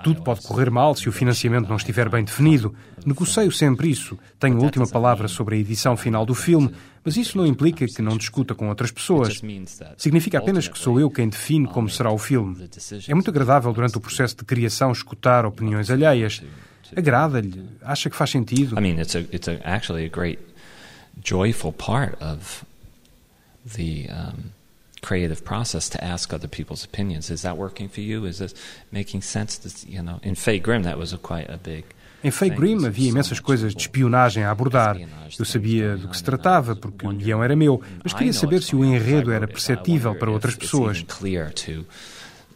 Tudo 0.04 0.22
pode 0.22 0.42
correr 0.42 0.70
mal 0.70 0.94
se 0.96 1.08
o 1.08 1.12
financiamento 1.12 1.70
não 1.70 1.78
estiver 1.78 2.10
bem 2.10 2.24
definido. 2.24 2.76
Negocio 3.06 3.52
sempre 3.52 3.90
isso. 3.90 4.18
Tenho 4.40 4.58
a 4.58 4.62
última 4.62 4.88
palavra 4.88 5.28
sobre 5.28 5.56
a 5.56 5.60
edição 5.60 5.96
final 5.96 6.26
do 6.26 6.36
filme, 6.36 6.72
mas 7.04 7.16
isso 7.16 7.38
não 7.38 7.46
implica 7.46 7.86
que 7.86 8.02
não 8.02 8.18
discuta 8.18 8.54
com 8.54 8.68
outras 8.68 8.92
pessoas. 8.92 9.42
Significa 9.98 10.40
apenas 10.40 10.68
que 10.68 10.78
sou 10.78 11.00
eu 11.00 11.10
quem 11.10 11.30
define 11.30 11.68
como 11.68 11.90
será 11.90 12.12
o 12.12 12.18
filme. 12.18 12.70
É 13.08 13.14
muito 13.14 13.30
agradável 13.30 13.72
durante 13.72 13.98
o 13.98 14.02
processo 14.02 14.36
de 14.36 14.44
criação 14.44 14.92
escutar 14.92 15.46
opiniões 15.46 15.90
alheias. 15.90 16.42
Agrada-lhe? 16.96 17.66
Acha 17.82 18.10
que 18.10 18.16
faz 18.16 18.30
sentido? 18.30 18.78
I 18.78 18.82
mean, 18.82 19.00
it's 19.00 19.16
a, 19.16 19.20
it's 19.20 19.48
a, 19.48 19.60
actually 19.64 20.06
a 20.06 20.10
great, 20.10 20.40
joyful 21.24 21.74
part 21.74 22.16
of 22.22 22.64
the 23.76 24.08
um, 24.12 24.52
creative 25.04 25.44
process 25.44 25.90
to 25.90 26.04
ask 26.04 26.34
other 26.34 26.48
people's 26.48 26.84
opinions. 26.84 27.30
Is 27.30 27.42
that 27.42 27.58
working 27.58 27.90
for 27.90 28.02
you? 28.02 28.26
Is 28.26 28.40
this 28.40 28.56
making 28.92 29.22
sense? 29.22 29.58
This, 29.58 29.86
you 29.86 30.02
know, 30.02 30.20
in 30.24 30.36
Fay 30.36 30.60
Grim, 30.60 30.84
that 30.84 30.98
was 30.98 31.14
a 31.14 31.18
quite 31.18 31.50
a 31.50 31.58
big. 31.58 31.84
Em 32.24 32.32
Fake 32.32 32.56
Grim 32.56 32.86
havia 32.86 33.10
imensas 33.10 33.40
coisas 33.42 33.76
de 33.76 33.82
espionagem 33.82 34.44
a 34.44 34.52
abordar. 34.52 34.98
Eu 35.38 35.44
sabia 35.44 35.98
do 35.98 36.08
que 36.08 36.16
se 36.16 36.24
tratava, 36.24 36.74
porque 36.74 37.06
o 37.06 37.12
guião 37.12 37.44
era 37.44 37.54
meu, 37.54 37.82
mas 38.02 38.14
queria 38.14 38.32
saber 38.32 38.64
se 38.64 38.76
o 38.76 38.86
enredo 38.86 39.30
era 39.30 39.46
perceptível 39.46 40.16
para 40.16 40.32
outras 40.32 40.56
pessoas. 40.56 41.04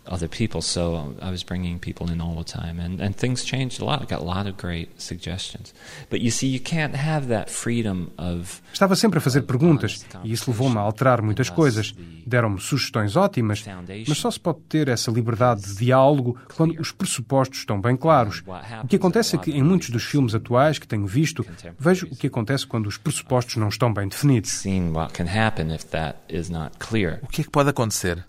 Other 0.07 0.27
people. 0.27 0.61
So 0.61 1.15
I 1.21 1.29
was 1.29 1.43
bringing 1.43 1.79
people 1.79 2.11
in 2.11 2.21
all 2.21 2.35
the 2.35 2.43
time, 2.43 2.79
and, 2.79 3.01
and 3.01 3.15
things 3.15 3.43
changed 3.43 3.81
a 3.81 3.85
lot. 3.85 4.01
I 4.01 4.05
got 4.05 4.21
a 4.21 4.25
lot 4.25 4.47
of 4.47 4.57
great 4.57 4.89
suggestions. 5.01 5.73
But 6.09 6.21
you 6.21 6.31
see, 6.31 6.47
you 6.47 6.59
can't 6.59 6.95
have 6.95 7.27
that 7.27 7.49
freedom 7.49 8.11
of 8.17 8.61
Estava 8.73 8.95
sempre 8.95 9.19
a 9.19 9.21
fazer 9.21 9.41
perguntas 9.43 10.05
e 10.23 10.31
isso 10.31 10.51
levou-me 10.51 10.77
a 10.77 10.81
alterar 10.81 11.21
muitas 11.21 11.49
coisas. 11.49 11.93
Deram-me 12.25 12.59
sugestões 12.59 13.15
ótimas, 13.15 13.63
mas 14.07 14.17
só 14.17 14.29
se 14.29 14.39
pode 14.39 14.59
ter 14.69 14.87
essa 14.87 15.09
liberdade 15.09 15.61
de 15.61 15.75
diálogo 15.75 16.37
quando 16.55 16.79
os 16.79 16.91
pressupostos 16.91 17.59
estão 17.59 17.79
bem 17.79 17.95
claros. 17.95 18.43
O 18.83 18.87
que 18.87 18.95
acontece 18.95 19.35
é 19.35 19.39
que 19.39 19.51
em 19.51 19.63
muitos 19.63 19.89
dos 19.89 20.03
filmes 20.03 20.35
atuais 20.35 20.77
que 20.77 20.87
tenho 20.87 21.07
visto, 21.07 21.45
vejo 21.79 22.07
o 22.07 22.15
que 22.15 22.27
acontece 22.27 22.67
quando 22.67 22.87
os 22.87 22.97
pressupostos 22.97 23.55
não 23.55 23.69
estão 23.69 23.93
bem 23.93 24.07
definidos. 24.07 24.51
seeing 24.67 24.91
what 24.91 25.13
can 25.13 25.27
happen 25.27 25.71
if 25.73 25.85
that 25.85 26.17
is 26.29 26.49
not 26.49 26.77
clear. 26.77 27.19
O 27.23 27.27
que 27.27 27.41
é 27.41 27.43
que 27.43 27.49
pode 27.49 27.69
acontecer? 27.69 28.23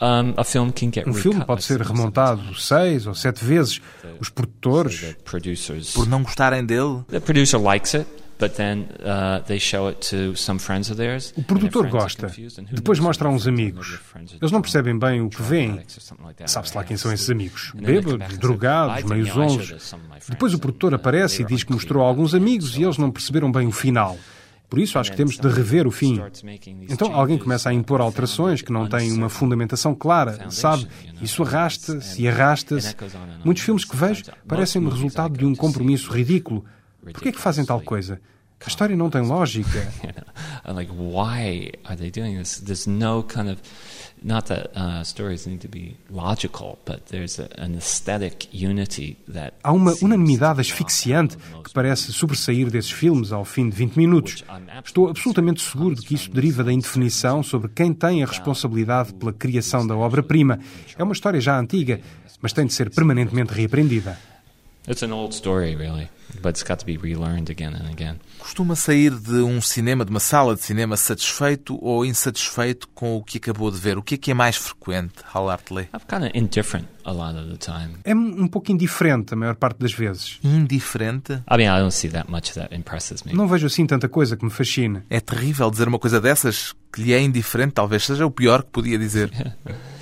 Um, 0.00 0.34
a 0.36 0.44
film 0.44 0.70
can 0.70 0.90
get 0.92 1.06
Um 1.06 1.14
filme 1.14 1.44
pode 1.44 1.64
ser 1.64 1.80
remontado 1.80 2.54
seis 2.54 3.06
ou 3.06 3.14
sete 3.14 3.44
vezes. 3.44 3.80
Os 4.20 4.28
produtores. 4.28 5.16
Por 5.94 6.06
não 6.06 6.22
gostarem 6.22 6.64
dele? 6.64 7.02
The 7.08 7.20
producer 7.20 7.58
likes 7.58 7.94
it, 7.94 8.06
but 8.38 8.52
then 8.52 8.88
uh. 9.00 9.42
O 11.36 11.42
produtor 11.44 11.88
gosta. 11.88 12.30
Depois 12.70 12.98
mostra 12.98 13.28
a 13.28 13.30
uns 13.30 13.46
amigos. 13.46 13.98
Eles 14.40 14.52
não 14.52 14.60
percebem 14.60 14.98
bem 14.98 15.22
o 15.22 15.30
que 15.30 15.42
veem. 15.42 15.80
Sabe-se 16.44 16.76
lá 16.76 16.84
quem 16.84 16.98
são 16.98 17.10
esses 17.12 17.30
amigos. 17.30 17.72
Bêbados, 17.74 18.36
drogados, 18.36 19.02
meio 19.04 19.24
zonzos. 19.24 19.94
Depois 20.28 20.52
o 20.52 20.58
produtor 20.58 20.94
aparece 20.94 21.40
e 21.40 21.44
diz 21.46 21.64
que 21.64 21.72
mostrou 21.72 22.04
a 22.04 22.06
alguns 22.06 22.34
amigos 22.34 22.76
e 22.76 22.82
eles 22.82 22.98
não 22.98 23.10
perceberam 23.10 23.50
bem 23.50 23.66
o 23.66 23.72
final. 23.72 24.18
Por 24.76 24.82
isso 24.82 24.98
acho 24.98 25.10
que 25.10 25.16
temos 25.16 25.38
de 25.38 25.48
rever 25.48 25.86
o 25.86 25.90
fim. 25.90 26.20
Então 26.90 27.14
alguém 27.14 27.38
começa 27.38 27.70
a 27.70 27.72
impor 27.72 28.02
alterações 28.02 28.60
que 28.60 28.70
não 28.70 28.86
têm 28.86 29.10
uma 29.10 29.30
fundamentação 29.30 29.94
clara, 29.94 30.50
sabe? 30.50 30.86
Isso 31.22 31.42
arrasta-se 31.42 32.20
e 32.20 32.28
arrasta-se. 32.28 32.94
Muitos 33.42 33.62
filmes 33.62 33.86
que 33.86 33.96
vejo 33.96 34.24
parecem-me 34.46 34.90
resultado 34.90 35.38
de 35.38 35.46
um 35.46 35.54
compromisso 35.54 36.12
ridículo. 36.12 36.62
Por 37.02 37.22
que 37.22 37.30
é 37.30 37.32
que 37.32 37.40
fazem 37.40 37.64
tal 37.64 37.80
coisa? 37.80 38.20
A 38.62 38.68
história 38.68 38.94
não 38.94 39.08
tem 39.08 39.22
lógica. 39.22 39.90
not 44.22 44.48
that 44.48 44.70
uh, 44.74 45.04
stories 45.04 45.46
need 45.46 45.60
to 45.60 45.68
be 45.68 45.96
logical, 46.10 46.78
but 46.84 47.06
there's 47.06 47.38
an 47.38 47.76
aesthetic 47.76 48.48
unity 48.52 49.16
that 49.32 49.54
Há 49.62 49.72
uma 49.72 49.94
unanimidade 50.02 50.60
asfixiante 50.60 51.36
que 51.36 51.72
parece 51.72 52.12
sobressair 52.12 52.70
desses 52.70 52.90
filmes 52.90 53.32
ao 53.32 53.44
fim 53.44 53.68
de 53.68 53.76
20 53.76 53.96
minutos. 53.96 54.44
Estou 54.84 55.08
absolutamente 55.08 55.62
seguro 55.62 55.94
de 55.94 56.02
que 56.02 56.14
isso 56.14 56.30
deriva 56.30 56.64
da 56.64 56.72
indefinição 56.72 57.42
sobre 57.42 57.68
quem 57.68 57.92
tem 57.92 58.22
a 58.22 58.26
responsabilidade 58.26 59.14
pela 59.14 59.32
criação 59.32 59.86
da 59.86 59.96
obra-prima. 59.96 60.58
É 60.96 61.02
uma 61.02 61.12
história 61.12 61.40
já 61.40 61.58
antiga, 61.58 62.00
mas 62.40 62.52
tem 62.52 62.66
de 62.66 62.72
ser 62.72 62.90
permanentemente 62.90 63.52
reaprendida. 63.52 64.18
It's 64.88 65.02
an 65.02 65.12
old 65.12 65.34
story, 65.34 65.74
really, 65.74 66.08
but 66.40 66.50
it's 66.50 66.62
got 66.62 66.78
to 66.78 66.86
be 66.86 66.96
relearned 66.96 67.50
again 67.50 67.74
and 67.74 67.90
again. 67.90 68.20
Costuma 68.38 68.76
sair 68.76 69.10
de 69.10 69.42
um 69.42 69.60
cinema, 69.60 70.04
de 70.04 70.10
uma 70.12 70.20
sala 70.20 70.54
de 70.54 70.62
cinema, 70.62 70.96
satisfeito 70.96 71.76
ou 71.82 72.04
insatisfeito 72.04 72.88
com 72.94 73.16
o 73.16 73.24
que 73.24 73.38
acabou 73.38 73.68
de 73.72 73.78
ver? 73.78 73.98
O 73.98 74.02
que 74.02 74.14
é 74.14 74.18
que 74.18 74.30
é 74.30 74.34
mais 74.34 74.54
frequente, 74.54 75.14
Hal 75.34 75.50
Hartley? 75.50 75.88
I'm 75.92 76.00
kind 76.08 76.24
of 76.24 76.38
indifferent 76.38 76.86
a 77.04 77.10
lot 77.10 77.36
of 77.36 77.50
the 77.50 77.56
time. 77.56 77.96
É 78.04 78.14
um 78.14 78.46
pouco 78.46 78.70
indiferente 78.70 79.34
a 79.34 79.36
maior 79.36 79.56
parte 79.56 79.78
das 79.78 79.92
vezes. 79.92 80.38
Indiferente? 80.44 81.32
I 81.50 81.56
mean, 81.56 81.66
I 81.66 81.80
don't 81.80 81.92
see 81.92 82.10
that 82.10 82.30
much 82.30 82.52
that 82.54 82.72
impresses 82.72 83.24
me. 83.24 83.32
Não 83.32 83.48
vejo 83.48 83.66
assim 83.66 83.86
tanta 83.86 84.08
coisa 84.08 84.36
que 84.36 84.44
me 84.44 84.52
fascine. 84.52 85.02
É 85.10 85.18
terrível 85.18 85.68
dizer 85.68 85.88
uma 85.88 85.98
coisa 85.98 86.20
dessas 86.20 86.76
que 86.92 87.02
lhe 87.02 87.12
é 87.12 87.20
indiferente, 87.20 87.72
talvez 87.72 88.04
seja 88.04 88.24
o 88.24 88.30
pior 88.30 88.62
que 88.62 88.70
podia 88.70 88.98
dizer. 88.98 89.32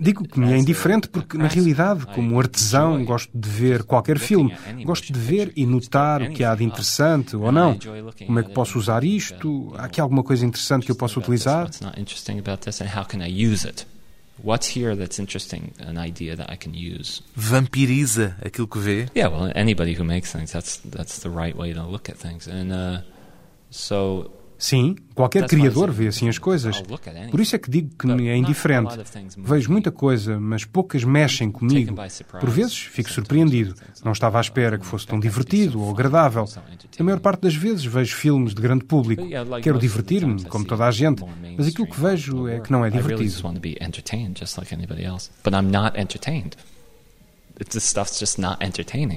Digo 0.00 0.24
que 0.24 0.40
me 0.40 0.52
é 0.52 0.58
indiferente 0.58 1.08
porque, 1.08 1.38
na 1.38 1.46
realidade, 1.46 2.06
como 2.06 2.38
artesão, 2.38 3.04
gosto 3.04 3.30
de 3.32 3.48
ver 3.48 3.84
qualquer 3.84 4.18
filme. 4.18 4.56
Gosto 4.84 5.12
de 5.12 5.18
ver 5.18 5.52
e 5.54 5.64
notar 5.66 6.22
o 6.22 6.32
que 6.32 6.42
há 6.42 6.54
de 6.54 6.64
interessante 6.64 7.36
ou 7.36 7.52
não. 7.52 7.78
Como 8.26 8.38
é 8.38 8.42
que 8.42 8.50
posso 8.50 8.78
usar 8.78 9.04
isto? 9.04 9.72
Há 9.76 9.84
aqui 9.84 10.00
alguma 10.00 10.22
coisa 10.22 10.44
interessante 10.44 10.84
que 10.84 10.92
eu 10.92 10.96
possa 10.96 11.18
utilizar? 11.18 11.64
What's 11.64 11.80
not 11.80 12.00
interesting 12.00 12.38
about 12.38 12.64
this 12.64 12.80
and 12.80 12.86
how 12.86 13.04
can 13.04 13.20
I 13.20 13.28
use 13.28 13.66
it? 13.66 13.86
What's 14.42 14.74
here 14.74 14.96
that's 14.96 15.18
interesting, 15.18 15.72
an 15.80 15.98
idea 15.98 16.34
that 16.34 16.50
I 16.50 16.56
can 16.56 16.72
use? 16.72 17.22
Vampiriza 17.36 18.36
aquilo 18.42 18.66
que 18.66 18.78
vê. 18.78 19.06
Yeah, 19.14 19.28
well, 19.28 19.52
anybody 19.54 19.94
who 19.94 20.04
makes 20.04 20.32
things, 20.32 20.50
that's 20.52 20.80
that's 20.90 21.18
the 21.20 21.28
right 21.28 21.54
way 21.54 21.74
to 21.74 21.82
look 21.82 22.08
at 22.08 22.16
things. 22.16 22.48
And 22.48 22.72
uh, 22.72 23.02
so 23.70 24.30
Sim, 24.60 24.94
qualquer 25.14 25.46
criador 25.48 25.90
vê 25.90 26.08
assim 26.08 26.28
as 26.28 26.38
coisas. 26.38 26.82
Por 27.30 27.40
isso 27.40 27.56
é 27.56 27.58
que 27.58 27.70
digo 27.70 27.90
que 27.98 28.06
me 28.06 28.28
é 28.28 28.36
indiferente. 28.36 28.94
Vejo 29.38 29.72
muita 29.72 29.90
coisa, 29.90 30.38
mas 30.38 30.66
poucas 30.66 31.02
mexem 31.02 31.50
comigo. 31.50 31.96
Por 32.38 32.50
vezes 32.50 32.76
fico 32.76 33.10
surpreendido. 33.10 33.74
Não 34.04 34.12
estava 34.12 34.36
à 34.36 34.40
espera 34.42 34.78
que 34.78 34.84
fosse 34.84 35.06
tão 35.06 35.18
divertido 35.18 35.80
ou 35.80 35.90
agradável. 35.90 36.46
A 36.98 37.02
maior 37.02 37.20
parte 37.20 37.40
das 37.40 37.54
vezes 37.54 37.86
vejo 37.86 38.14
filmes 38.14 38.54
de 38.54 38.60
grande 38.60 38.84
público. 38.84 39.26
Quero 39.62 39.78
divertir-me, 39.78 40.44
como 40.44 40.66
toda 40.66 40.84
a 40.86 40.90
gente, 40.90 41.24
mas 41.56 41.66
aquilo 41.66 41.86
que 41.86 41.98
vejo 41.98 42.46
é 42.46 42.60
que 42.60 42.70
não 42.70 42.84
é 42.84 42.90
divertido. 42.90 43.32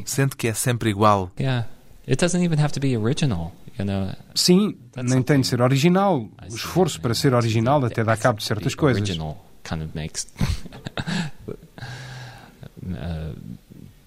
Sente 0.06 0.38
que 0.38 0.48
é 0.48 0.54
sempre 0.54 0.90
igual. 0.90 1.32
Yeah, 1.38 1.68
it 2.08 2.20
doesn't 2.20 2.44
even 2.44 2.60
have 2.60 2.72
to 2.74 2.80
be 2.80 2.96
original. 2.96 3.52
You 3.78 3.86
know, 3.86 4.13
Sim, 4.36 4.78
nem 4.96 5.22
tem 5.24 5.42
de 5.42 5.48
ser 5.48 5.62
original. 5.62 6.30
O 6.50 6.56
esforço 6.56 7.02
para 7.02 7.13
ser 7.13 7.34
original 7.34 7.84
até 7.86 8.04
dá 8.04 8.16
cabo 8.16 8.39
de 8.39 8.46
certas 8.46 8.76
coisas. 8.76 9.02
Original 9.02 9.38
kind 9.63 9.82
of 9.82 9.96
makes 9.96 10.28
uh, 11.48 13.34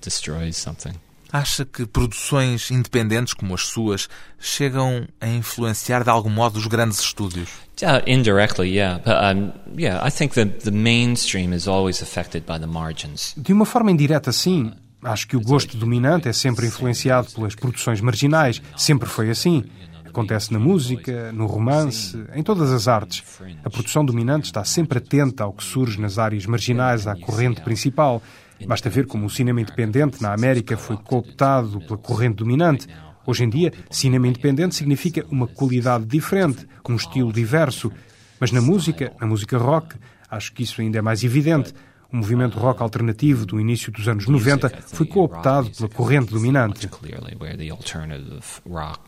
destroys 0.00 0.56
something. 0.56 0.94
Acha 1.32 1.64
que 1.64 1.84
produções 1.86 2.70
independentes 2.70 3.34
como 3.34 3.52
as 3.54 3.62
suas 3.62 4.08
chegam 4.38 5.08
a 5.20 5.26
influenciar 5.26 6.04
de 6.04 6.08
algum 6.08 6.30
modo 6.30 6.56
os 6.56 6.66
grandes 6.68 7.00
estúdios? 7.00 7.48
Yeah, 7.82 8.02
indirectly, 8.06 8.68
yeah. 8.68 9.00
But 9.04 9.16
um, 9.16 9.52
yeah, 9.76 10.06
I 10.06 10.10
think 10.10 10.34
that 10.34 10.60
the 10.60 10.70
mainstream 10.70 11.52
is 11.52 11.66
always 11.66 12.00
affected 12.00 12.44
by 12.46 12.58
the 12.60 12.66
margins. 12.66 13.34
De 13.36 13.52
uma 13.52 13.66
forma 13.66 13.90
indireta, 13.90 14.30
sim. 14.30 14.72
Acho 15.06 15.28
que 15.28 15.36
o 15.36 15.40
gosto 15.40 15.76
dominante 15.76 16.28
é 16.28 16.32
sempre 16.32 16.66
influenciado 16.66 17.30
pelas 17.30 17.54
produções 17.54 18.00
marginais. 18.00 18.60
Sempre 18.76 19.08
foi 19.08 19.30
assim. 19.30 19.62
Acontece 20.04 20.52
na 20.52 20.58
música, 20.58 21.30
no 21.32 21.46
romance, 21.46 22.20
em 22.34 22.42
todas 22.42 22.72
as 22.72 22.88
artes. 22.88 23.22
A 23.64 23.70
produção 23.70 24.04
dominante 24.04 24.46
está 24.46 24.64
sempre 24.64 24.98
atenta 24.98 25.44
ao 25.44 25.52
que 25.52 25.62
surge 25.62 26.00
nas 26.00 26.18
áreas 26.18 26.44
marginais 26.44 27.06
à 27.06 27.14
corrente 27.14 27.60
principal. 27.60 28.20
Basta 28.66 28.90
ver 28.90 29.06
como 29.06 29.26
o 29.26 29.30
cinema 29.30 29.60
independente 29.60 30.20
na 30.20 30.34
América 30.34 30.76
foi 30.76 30.96
cooptado 30.96 31.80
pela 31.82 31.98
corrente 31.98 32.38
dominante. 32.38 32.88
Hoje 33.24 33.44
em 33.44 33.48
dia, 33.48 33.72
cinema 33.88 34.26
independente 34.26 34.74
significa 34.74 35.24
uma 35.30 35.46
qualidade 35.46 36.04
diferente, 36.04 36.66
um 36.88 36.96
estilo 36.96 37.32
diverso. 37.32 37.92
Mas 38.40 38.50
na 38.50 38.60
música, 38.60 39.12
na 39.20 39.26
música 39.28 39.56
rock, 39.56 39.94
acho 40.28 40.52
que 40.52 40.64
isso 40.64 40.80
ainda 40.80 40.98
é 40.98 41.02
mais 41.02 41.22
evidente. 41.22 41.72
O 42.16 42.18
movimento 42.18 42.58
rock 42.58 42.82
alternativo 42.82 43.44
do 43.44 43.60
início 43.60 43.92
dos 43.92 44.08
anos 44.08 44.26
90 44.26 44.70
foi 44.86 45.06
cooptado 45.06 45.70
pela 45.70 45.88
corrente 45.90 46.32
dominante. 46.32 46.86
Much 46.86 46.98
clearly, 46.98 47.36
where 47.38 47.58
the 47.58 47.70
alternative 47.70 48.62
rock 48.64 49.00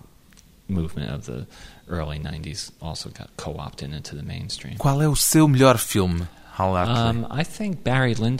movement 0.69 1.15
of 1.15 1.25
the 1.25 1.47
early 1.89 2.19
90s 2.19 2.71
also 2.83 3.09
got 3.09 3.31
co-opted 3.39 3.95
into 3.95 4.15
the 4.15 4.23
mainstream. 4.23 4.77
Qual 4.77 5.01
é 5.01 5.09
o 5.09 5.17
seu 5.17 5.49
melhor 5.49 5.79
filme? 5.79 6.29
Um. 6.61 7.25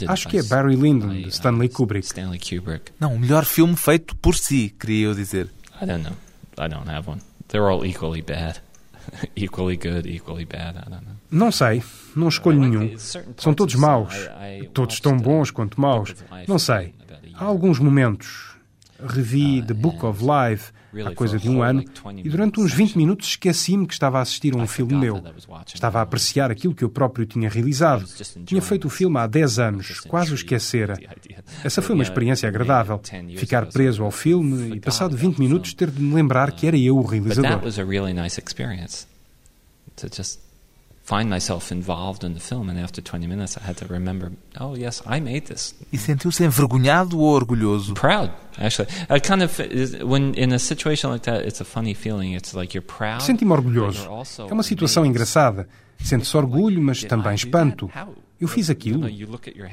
Acho 0.07 0.27
que 0.27 0.37
é 0.37 0.43
Barry 0.43 0.75
Lyndon, 0.75 1.07
de 1.07 1.29
Stanley 1.29 1.69
uh, 1.69 1.71
Kubrick. 1.71 2.05
Stanley 2.05 2.37
Kubrick. 2.37 2.91
Não, 2.99 3.15
o 3.15 3.19
melhor 3.19 3.45
filme 3.45 3.75
feito 3.75 4.15
por 4.17 4.35
si, 4.35 4.75
queria 4.77 5.07
eu 5.07 5.15
dizer. 5.15 5.49
I 5.81 5.85
don't 5.85 6.03
know. 6.03 6.15
I 6.59 6.69
don't 6.69 6.87
have 6.87 7.09
one. 7.09 7.21
They're 7.47 7.67
all 7.67 7.83
equally 7.83 8.21
bad. 8.21 8.59
equally 9.35 9.77
good, 9.77 10.05
equally 10.05 10.45
bad. 10.45 10.77
I 10.77 10.89
don't 10.89 11.05
know. 11.05 11.18
Não 11.31 11.51
sei, 11.51 11.83
não 12.15 12.27
escolho 12.27 12.59
nenhum. 12.59 12.97
São 13.37 13.53
todos 13.53 13.75
maus. 13.75 14.13
Todos 14.73 14.99
tão 14.99 15.17
bons 15.17 15.51
quanto 15.51 15.79
maus. 15.79 16.15
Não 16.47 16.57
sei. 16.57 16.93
Há 17.33 17.45
alguns 17.45 17.79
momentos. 17.79 18.49
Revi 19.01 19.61
The 19.61 19.73
Book 19.73 20.05
of 20.05 20.21
Life 20.21 20.73
há 21.05 21.15
coisa 21.15 21.37
de 21.37 21.49
um 21.49 21.61
ano 21.61 21.83
e 22.17 22.29
durante 22.29 22.59
uns 22.59 22.73
20 22.73 22.97
minutos 22.97 23.29
esqueci-me 23.29 23.87
que 23.87 23.93
estava 23.93 24.19
a 24.19 24.21
assistir 24.21 24.53
a 24.53 24.57
um 24.57 24.67
filme 24.67 24.93
meu. 24.93 25.23
Estava 25.73 25.99
a 25.99 26.01
apreciar 26.01 26.51
aquilo 26.51 26.73
que 26.73 26.83
eu 26.83 26.89
próprio 26.89 27.25
tinha 27.25 27.49
realizado. 27.49 28.05
Tinha 28.45 28.61
feito 28.61 28.85
o 28.85 28.89
filme 28.89 29.17
há 29.17 29.27
10 29.27 29.59
anos, 29.59 29.99
quase 30.01 30.31
o 30.31 30.35
esquecera. 30.35 30.97
Essa 31.63 31.81
foi 31.81 31.95
uma 31.95 32.03
experiência 32.03 32.49
agradável. 32.49 32.99
Ficar 33.37 33.67
preso 33.67 34.03
ao 34.03 34.11
filme 34.11 34.75
e, 34.75 34.79
passado 34.79 35.15
20 35.15 35.37
minutos, 35.37 35.73
ter 35.73 35.89
de 35.89 36.01
me 36.01 36.13
lembrar 36.13 36.51
que 36.51 36.67
era 36.67 36.77
eu 36.77 36.97
o 36.97 37.03
realizador. 37.05 37.51
Find 41.09 41.27
myself 41.27 41.73
involved 41.73 42.23
in 42.23 42.33
the 42.33 42.39
film, 42.39 42.69
and 42.69 42.79
after 42.79 43.01
20 43.01 43.25
minutes, 43.25 43.57
I 43.57 43.67
had 43.67 43.77
to 43.77 43.85
remember, 43.91 44.31
oh 44.59 44.75
yes, 44.75 45.01
I 45.07 45.19
made 45.19 45.47
this. 45.47 45.73
E 45.91 45.97
sentiu-se 45.97 46.43
envergonhado 46.43 47.17
ou 47.17 47.33
orgulhoso? 47.33 47.95
Proud, 47.95 48.31
actually. 48.59 48.89
I 49.09 49.19
kind 49.19 49.41
of 49.41 49.59
when 50.05 50.33
in 50.35 50.53
a 50.53 50.59
situation 50.59 51.09
like 51.09 51.25
that, 51.25 51.47
it's 51.47 51.61
a 51.61 51.65
funny 51.65 51.95
feeling. 51.95 52.35
It's 52.35 52.53
like 52.53 52.77
you're 52.77 52.85
proud. 52.85 53.23
Senti-me 53.23 53.51
orgulhoso. 53.51 54.07
É 54.47 54.53
uma 54.53 54.61
situação 54.61 55.03
engraçada. 55.03 55.67
Sente-se 55.97 56.37
orgulho, 56.37 56.81
mas 56.81 57.03
também 57.03 57.33
espanto. 57.33 57.89
Eu 58.39 58.47
fiz 58.47 58.69
aquilo. 58.69 59.09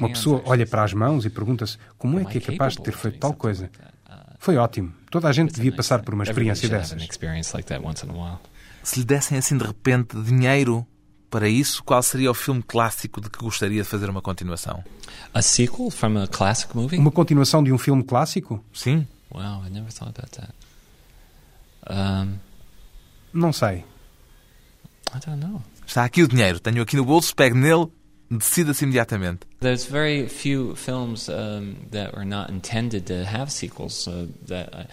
Uma 0.01 0.09
pessoa 0.09 0.43
olha 0.47 0.67
para 0.67 0.83
as 0.83 0.93
mãos 0.93 1.25
e 1.25 1.31
pergunta-se 1.31 1.77
como 1.99 2.19
é 2.19 2.25
que 2.25 2.39
é 2.39 2.41
capaz 2.41 2.75
de 2.75 2.83
ter 2.83 2.93
feito 2.93 3.19
tal 3.19 3.35
coisa. 3.35 3.71
Uh, 4.09 4.35
Foi 4.41 4.57
ótimo. 4.57 4.93
Toda 5.09 5.29
a 5.29 5.33
gente 5.33 5.51
it's 5.51 5.61
a 5.61 5.63
devia 5.63 5.77
passar 5.77 6.03
por 6.03 6.15
uma 6.15 6.25
experiência 6.25 6.69
dessas. 6.69 7.07
Se 8.83 8.99
lhe 8.99 9.05
dessem 9.05 9.39
assim 9.39 9.57
de 9.57 9.65
repente 9.65 10.21
dinheiro 10.21 10.85
para 11.37 11.51
isso, 11.51 11.85
qual 11.85 12.03
seria 12.03 12.31
o 12.31 12.35
filme 12.35 12.63
clássico 12.63 13.21
de 13.21 13.29
que 13.29 13.39
gostaria 13.39 13.83
de 13.83 13.87
fazer 13.87 14.09
uma 14.09 14.23
continuação? 14.23 14.83
A 15.35 15.43
sequel 15.43 15.91
from 15.91 16.17
a 16.17 16.27
classic 16.27 16.75
movie? 16.75 16.97
Uma 16.97 17.11
continuação 17.11 17.63
de 17.63 17.71
um 17.71 17.77
filme 17.77 18.03
clássico? 18.03 18.65
Sim? 18.73 19.07
Wow, 19.31 19.63
I 19.67 19.71
never 19.71 19.93
thought 19.93 20.19
about 20.19 20.31
that. 20.31 20.55
Um, 21.91 22.39
Não 23.35 23.53
sei. 23.53 23.85
I 25.15 25.21
don't 25.27 25.45
know. 25.45 25.63
Está 25.87 26.07
aqui 26.07 26.23
o 26.23 26.29
dinheiro, 26.29 26.59
tenho 26.59 26.81
aqui 26.81 26.97
no 26.97 27.05
bolso, 27.05 27.37
pegue 27.37 27.55
nele, 27.55 27.89
decida-se 28.31 28.85
imediatamente. 28.85 29.41
There's 29.61 29.85
very 29.85 30.31
few 30.31 30.75
films 30.75 31.29
um, 31.29 31.75
that 31.91 32.17
were 32.17 32.25
not 32.25 32.51
intended 32.51 33.05
to 33.09 33.27
have 33.27 33.53
sequels. 33.53 34.07
Uh, 34.07 34.29
that 34.49 34.71
I, 34.75 34.87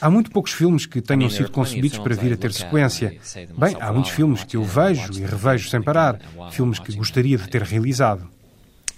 Há 0.00 0.10
muito 0.10 0.30
poucos 0.30 0.52
filmes 0.52 0.86
que 0.86 0.98
I 0.98 1.02
tenham 1.02 1.30
sido 1.30 1.50
concebidos 1.50 1.98
para 1.98 2.14
vir 2.14 2.32
a 2.32 2.36
ter 2.36 2.52
sequência. 2.52 3.10
to 3.10 3.54
Bem, 3.60 3.76
há 3.80 3.92
muitos 3.92 4.10
"Wow, 4.10 4.16
filmes 4.16 4.44
que 4.44 4.56
eu 4.56 4.62
it, 4.62 4.70
vejo 4.72 5.02
watch 5.02 5.18
e 5.20 5.24
revejo 5.26 5.68
sem 5.70 5.82
parar. 5.82 6.20
I'm 6.36 6.50
Filmes 6.50 6.78
que 6.78 6.94
gostaria 6.96 7.38
de 7.38 7.48
ter 7.48 7.62
realizado. 7.62 8.28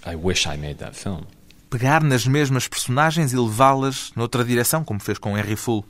I 0.05 0.15
wish 0.15 0.45
I 0.45 0.57
made 0.57 0.75
that 0.75 0.95
film. 0.95 1.21
pegar 1.69 2.01
nas 2.01 2.25
mesmas 2.25 2.65
personagens 2.67 3.33
e 3.33 3.35
levá-las 3.35 4.11
noutra 4.15 4.43
direção, 4.43 4.83
como 4.85 4.99
fez 5.01 5.17
com 5.17 5.37
Henry 5.37 5.55
Full? 5.57 5.83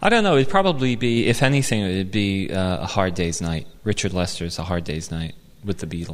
I 0.00 0.08
don't 0.08 0.22
know. 0.22 0.38
It'd 0.38 0.50
probably 0.50 0.94
be, 0.96 1.28
if 1.28 1.42
anything, 1.42 1.82
it'd 1.82 2.10
be 2.12 2.48
uh, 2.52 2.84
a 2.84 2.86
Hard 2.86 3.14
Day's 3.16 3.40
Night. 3.40 3.66
Richard 3.84 4.14
Lester's 4.14 4.58
A 4.60 4.62
Hard 4.62 4.84
Day's 4.84 5.10
Night. 5.10 5.34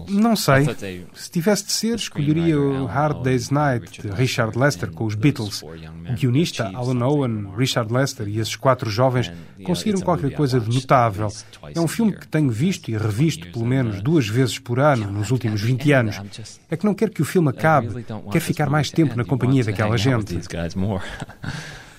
Não 0.09 0.34
sei. 0.34 0.66
Se 1.14 1.30
tivesse 1.30 1.66
de 1.66 1.72
ser, 1.72 1.96
escolheria 1.96 2.59
o 2.59 2.86
Hard 2.86 3.22
Day's 3.22 3.50
Night 3.50 4.03
de 4.03 4.09
Richard 4.09 4.59
Lester 4.59 4.90
com 4.90 5.05
os 5.05 5.14
Beatles. 5.14 5.62
O 5.62 6.14
guionista 6.14 6.70
Alan 6.74 7.05
Owen, 7.07 7.48
Richard 7.57 7.92
Lester 7.92 8.28
e 8.28 8.38
esses 8.38 8.57
quatro 8.57 8.88
jovens 8.90 9.30
conseguiram 9.64 10.00
qualquer 10.00 10.34
coisa 10.34 10.59
de 10.61 10.74
notável. 10.74 11.28
É 11.74 11.80
um 11.80 11.88
filme 11.88 12.12
que 12.12 12.26
tenho 12.26 12.50
visto 12.50 12.90
e 12.90 12.96
revisto 12.96 13.50
pelo 13.53 13.66
menos 13.66 14.00
duas 14.03 14.26
vezes 14.28 14.59
por 14.59 14.80
ano 14.80 15.11
nos 15.11 15.30
últimos 15.30 15.61
20 15.61 15.92
anos. 15.92 16.20
É 16.70 16.76
que 16.76 16.84
não 16.84 16.94
quero 16.94 17.12
que 17.12 17.22
o 17.22 17.24
filme 17.24 17.48
acabe, 17.50 18.05
quer 18.30 18.40
ficar 18.40 18.68
mais 18.70 18.90
tempo 18.90 19.16
na 19.16 19.24
companhia 19.24 19.62
daquela 19.64 19.96
gente. 19.96 20.34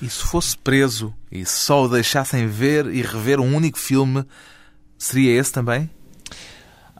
E 0.02 0.10
se 0.10 0.20
fosse 0.24 0.58
preso 0.58 1.14
e 1.32 1.46
só 1.46 1.86
o 1.86 1.88
deixassem 1.88 2.46
ver 2.48 2.88
e 2.88 3.02
rever 3.02 3.40
um 3.40 3.56
único 3.56 3.78
filme, 3.80 4.26
seria 4.98 5.40
esse 5.40 5.52
também? 5.52 5.90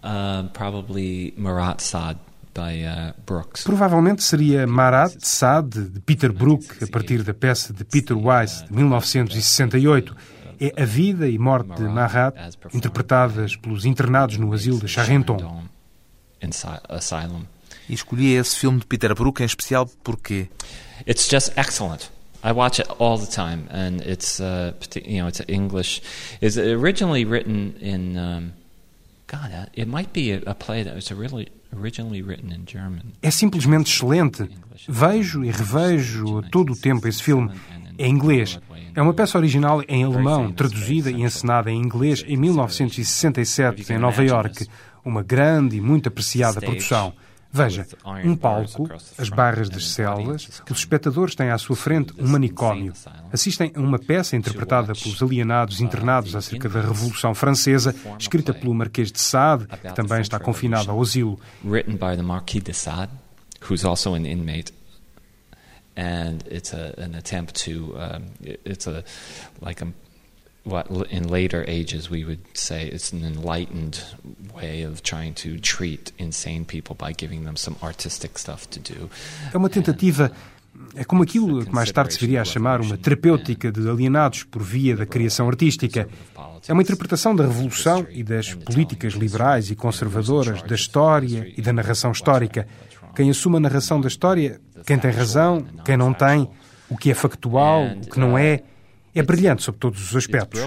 Uh, 0.04 0.50
probably 0.52 1.34
Marat 1.38 1.82
Sade 1.82 2.20
by 2.54 2.84
uh, 2.84 3.14
Brooks. 3.26 3.64
Provavelmente 3.64 4.22
seria 4.22 4.68
Marat 4.68 5.16
Sade 5.20 5.90
de 5.90 6.00
Peter 6.02 6.32
Brook, 6.32 6.84
a 6.84 6.88
partir 6.88 7.24
da 7.24 7.34
peça 7.34 7.74
de 7.74 7.86
Peter 7.86 8.18
Weiss 8.18 8.66
de 8.68 8.74
1968. 8.74 10.16
É 10.60 10.82
a 10.82 10.86
vida 10.86 11.28
e 11.28 11.40
morte 11.40 11.74
de 11.76 11.84
Marat, 11.84 12.36
interpretadas 12.74 13.56
pelos 13.56 13.86
internados 13.86 14.38
no 14.38 14.54
asilo 14.54 14.80
de 14.80 14.88
Charenton. 14.88 15.64
E 17.90 17.94
escolhi 17.94 18.34
esse 18.34 18.58
filme 18.58 18.80
de 18.80 18.86
Peter 18.86 19.14
Brook 19.16 19.42
em 19.42 19.46
especial 19.46 19.90
porque 20.04 20.50
It's 21.08 21.30
just 21.30 21.54
excellent. 21.58 22.12
I 22.44 22.52
watch 22.52 22.80
it 22.80 22.90
all 23.00 23.18
the 23.18 23.26
time, 23.26 23.68
and 23.72 24.02
it's 24.06 24.42
uh, 24.42 24.74
you 25.06 25.20
know 25.20 25.30
it's 25.30 25.42
English. 25.48 26.02
It's 26.42 26.58
originally 26.58 27.24
written 27.24 27.76
in 27.80 28.18
um, 28.18 28.52
É 33.22 33.32
simplesmente 33.32 33.92
excelente. 33.92 34.48
Vejo 34.88 35.44
e 35.44 35.50
revejo 35.50 36.42
todo 36.52 36.74
o 36.74 36.76
tempo 36.76 37.08
esse 37.08 37.24
filme. 37.24 37.52
É 37.98 38.08
inglês. 38.08 38.60
É 38.96 39.02
uma 39.02 39.14
peça 39.14 39.38
original 39.38 39.84
em 39.88 40.04
alemão, 40.04 40.52
traduzida 40.52 41.10
e 41.10 41.22
encenada 41.22 41.72
em 41.72 41.78
inglês 41.78 42.24
em 42.28 42.38
1967 42.38 43.92
em 43.92 43.98
Nova 43.98 44.24
York. 44.24 44.68
Uma 45.04 45.24
grande 45.24 45.78
e 45.78 45.82
muito 45.82 46.08
apreciada 46.08 46.62
produção. 46.62 47.14
Veja, 47.56 47.86
um 48.26 48.36
palco, 48.36 48.90
as 49.16 49.30
barras 49.30 49.70
das 49.70 49.90
celas, 49.90 50.62
que 50.66 50.72
os 50.72 50.80
espectadores 50.80 51.36
têm 51.36 51.52
à 51.52 51.58
sua 51.60 51.76
frente 51.76 52.12
um 52.18 52.28
manicômio. 52.28 52.92
Assistem 53.32 53.72
a 53.76 53.80
uma 53.80 54.00
peça 54.00 54.36
interpretada 54.36 54.94
pelos 54.96 55.22
alienados 55.22 55.80
internados 55.80 56.36
acerca 56.36 56.68
da 56.68 56.82
Revolução 56.82 57.36
Francesa, 57.36 57.94
escrita 58.18 58.56
pelo 58.56 58.74
Marquês 58.74 59.12
de 59.12 59.20
Sade, 59.20 59.68
que 59.68 59.94
também 59.94 60.20
está 60.22 60.40
confinado 60.40 60.90
ao 60.90 61.00
asilo. 61.00 61.40
Written 61.64 61.94
by 61.94 62.18
the 62.18 62.24
Marquis 62.24 62.64
de 62.64 62.74
Sade, 62.74 63.12
who's 63.70 63.86
also 63.86 64.16
an 64.16 64.26
inmate 64.26 64.74
and 65.96 66.44
it's 66.50 66.74
a, 66.74 66.96
an 66.98 67.14
attempt 67.16 67.54
to 67.54 67.96
um, 67.98 68.24
it's 68.42 68.88
a 68.88 69.04
like 69.62 69.84
a 69.84 69.88
what 70.66 70.88
in 71.12 71.28
later 71.30 71.66
ages 71.68 72.10
we 72.10 72.24
would 72.24 72.42
say 72.54 72.88
it's 72.88 73.12
an 73.12 73.24
enlightened 73.24 74.00
way 74.54 74.84
of 74.84 75.02
trying 75.02 75.34
to 75.34 75.60
treat 75.60 76.12
insane 76.18 76.66
people 76.66 76.96
by 76.96 77.14
giving 77.14 77.44
them 77.44 77.56
some 77.56 77.76
artistic 77.82 78.40
stuff 78.40 78.68
to 78.70 78.80
do. 78.80 79.10
É 79.54 79.58
uma 79.58 79.70
tentativa 79.70 80.32
é 80.96 81.04
como 81.04 81.24
aquilo 81.24 81.66
que 81.66 81.72
mais 81.72 81.92
tarde 81.92 82.14
se 82.14 82.20
viria 82.20 82.42
a 82.42 82.46
chamar 82.46 82.82
uma 82.82 82.98
terapêutica 82.98 83.72
de 83.72 83.88
alienados 83.88 84.44
por 84.44 84.64
via 84.64 84.96
da 84.96 85.06
criação 85.06 85.48
artística. 85.48 86.08
É 86.68 86.74
uma 86.74 86.82
interpretação 86.82 87.36
da 87.36 87.44
revolução 87.44 88.08
e 88.10 88.24
das 88.24 88.54
políticas 88.54 89.14
liberais 89.14 89.70
e 89.70 89.76
conservadoras 89.76 90.62
da 90.64 90.76
história 90.76 91.52
e 91.56 91.62
da 91.62 91.72
narração 91.74 92.12
histórica. 92.12 92.68
Quem 93.16 93.30
assume 93.30 93.58
a 93.58 93.60
narração 93.60 94.02
da 94.02 94.08
história, 94.08 94.60
quem 94.86 94.98
tem 94.98 95.12
razão, 95.12 95.64
quem 95.86 95.96
não 95.96 96.14
tem, 96.14 96.50
o 96.90 96.98
que 96.98 97.12
é 97.12 97.14
factual, 97.14 97.86
o 97.86 98.10
que 98.10 98.20
não 98.20 98.38
é 98.38 98.64
é 99.16 99.22
brilhante 99.22 99.64
sob 99.64 99.78
todos 99.78 100.10
os 100.10 100.16
aspectos. 100.16 100.60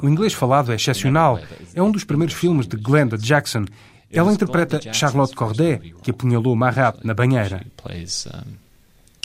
O 0.00 0.08
inglês 0.08 0.32
falado 0.32 0.72
é 0.72 0.76
excepcional. 0.76 1.40
É 1.74 1.82
um 1.82 1.90
dos 1.90 2.04
primeiros 2.04 2.34
filmes 2.34 2.66
de 2.66 2.76
Glenda 2.76 3.18
Jackson. 3.18 3.64
Ela 4.10 4.32
interpreta 4.32 4.80
Charlotte 4.92 5.34
Corday, 5.34 5.94
que 6.02 6.10
apunhalou 6.10 6.56
Marat 6.56 6.98
na 7.04 7.14
banheira. 7.14 7.64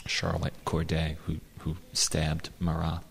Charlotte 0.07 0.53
Corday, 0.63 1.18
who 1.66 1.76
stabbed 1.93 2.51
Marat 2.59 3.01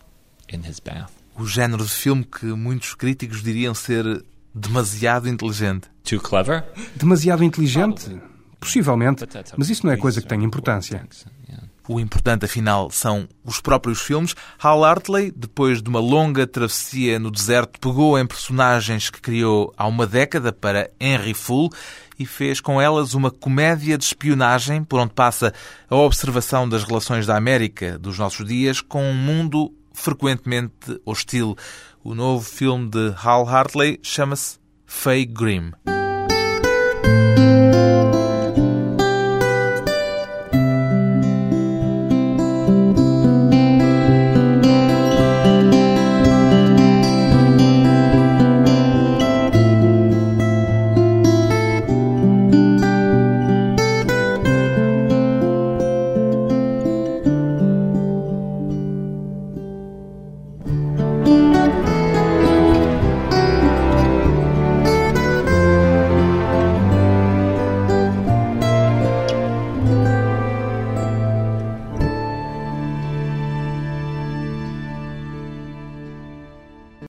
in 0.51 0.61
his 0.67 0.79
bath. 0.79 1.11
O 1.37 1.45
género 1.45 1.83
de 1.83 1.91
filme 1.91 2.23
que 2.23 2.45
muitos 2.45 2.95
críticos 2.95 3.43
diriam 3.43 3.75
ser 3.75 4.23
demasiado 4.53 5.27
inteligente. 5.27 5.89
Too 6.03 6.21
clever? 6.21 6.63
Demasiado 6.95 7.43
inteligente? 7.43 8.17
Possivelmente, 8.57 9.25
mas 9.57 9.69
isso 9.69 9.85
não 9.85 9.91
é 9.91 9.97
coisa 9.97 10.21
que 10.21 10.27
tem 10.27 10.41
importância. 10.43 11.05
O 11.87 11.99
importante, 11.99 12.45
afinal, 12.45 12.89
são 12.89 13.27
os 13.43 13.61
próprios 13.61 14.01
filmes. 14.01 14.35
Hal 14.61 14.83
Hartley, 14.83 15.31
depois 15.35 15.83
de 15.83 15.89
uma 15.89 15.99
longa 15.99 16.47
travessia 16.47 17.19
no 17.19 17.29
deserto, 17.29 17.79
pegou 17.79 18.17
em 18.17 18.25
personagens 18.25 19.09
que 19.09 19.21
criou 19.21 19.71
há 19.77 19.85
uma 19.85 20.07
década 20.07 20.51
para 20.51 20.89
Henry 20.99 21.35
Full 21.35 21.69
e 22.17 22.25
fez 22.25 22.59
com 22.59 22.81
elas 22.81 23.13
uma 23.13 23.29
comédia 23.29 23.97
de 23.97 24.03
espionagem 24.03 24.83
por 24.83 24.99
onde 24.99 25.13
passa 25.13 25.53
a 25.89 25.95
observação 25.95 26.67
das 26.67 26.83
relações 26.83 27.27
da 27.27 27.37
América 27.37 27.99
dos 27.99 28.17
nossos 28.17 28.47
dias 28.47 28.81
com 28.81 29.03
um 29.03 29.13
mundo 29.13 29.71
frequentemente 29.93 30.99
hostil. 31.05 31.55
O 32.03 32.15
novo 32.15 32.43
filme 32.43 32.89
de 32.89 33.13
Hal 33.23 33.47
Hartley 33.47 33.99
chama-se 34.01 34.57
Faye 34.85 35.25
Grimm. 35.25 35.71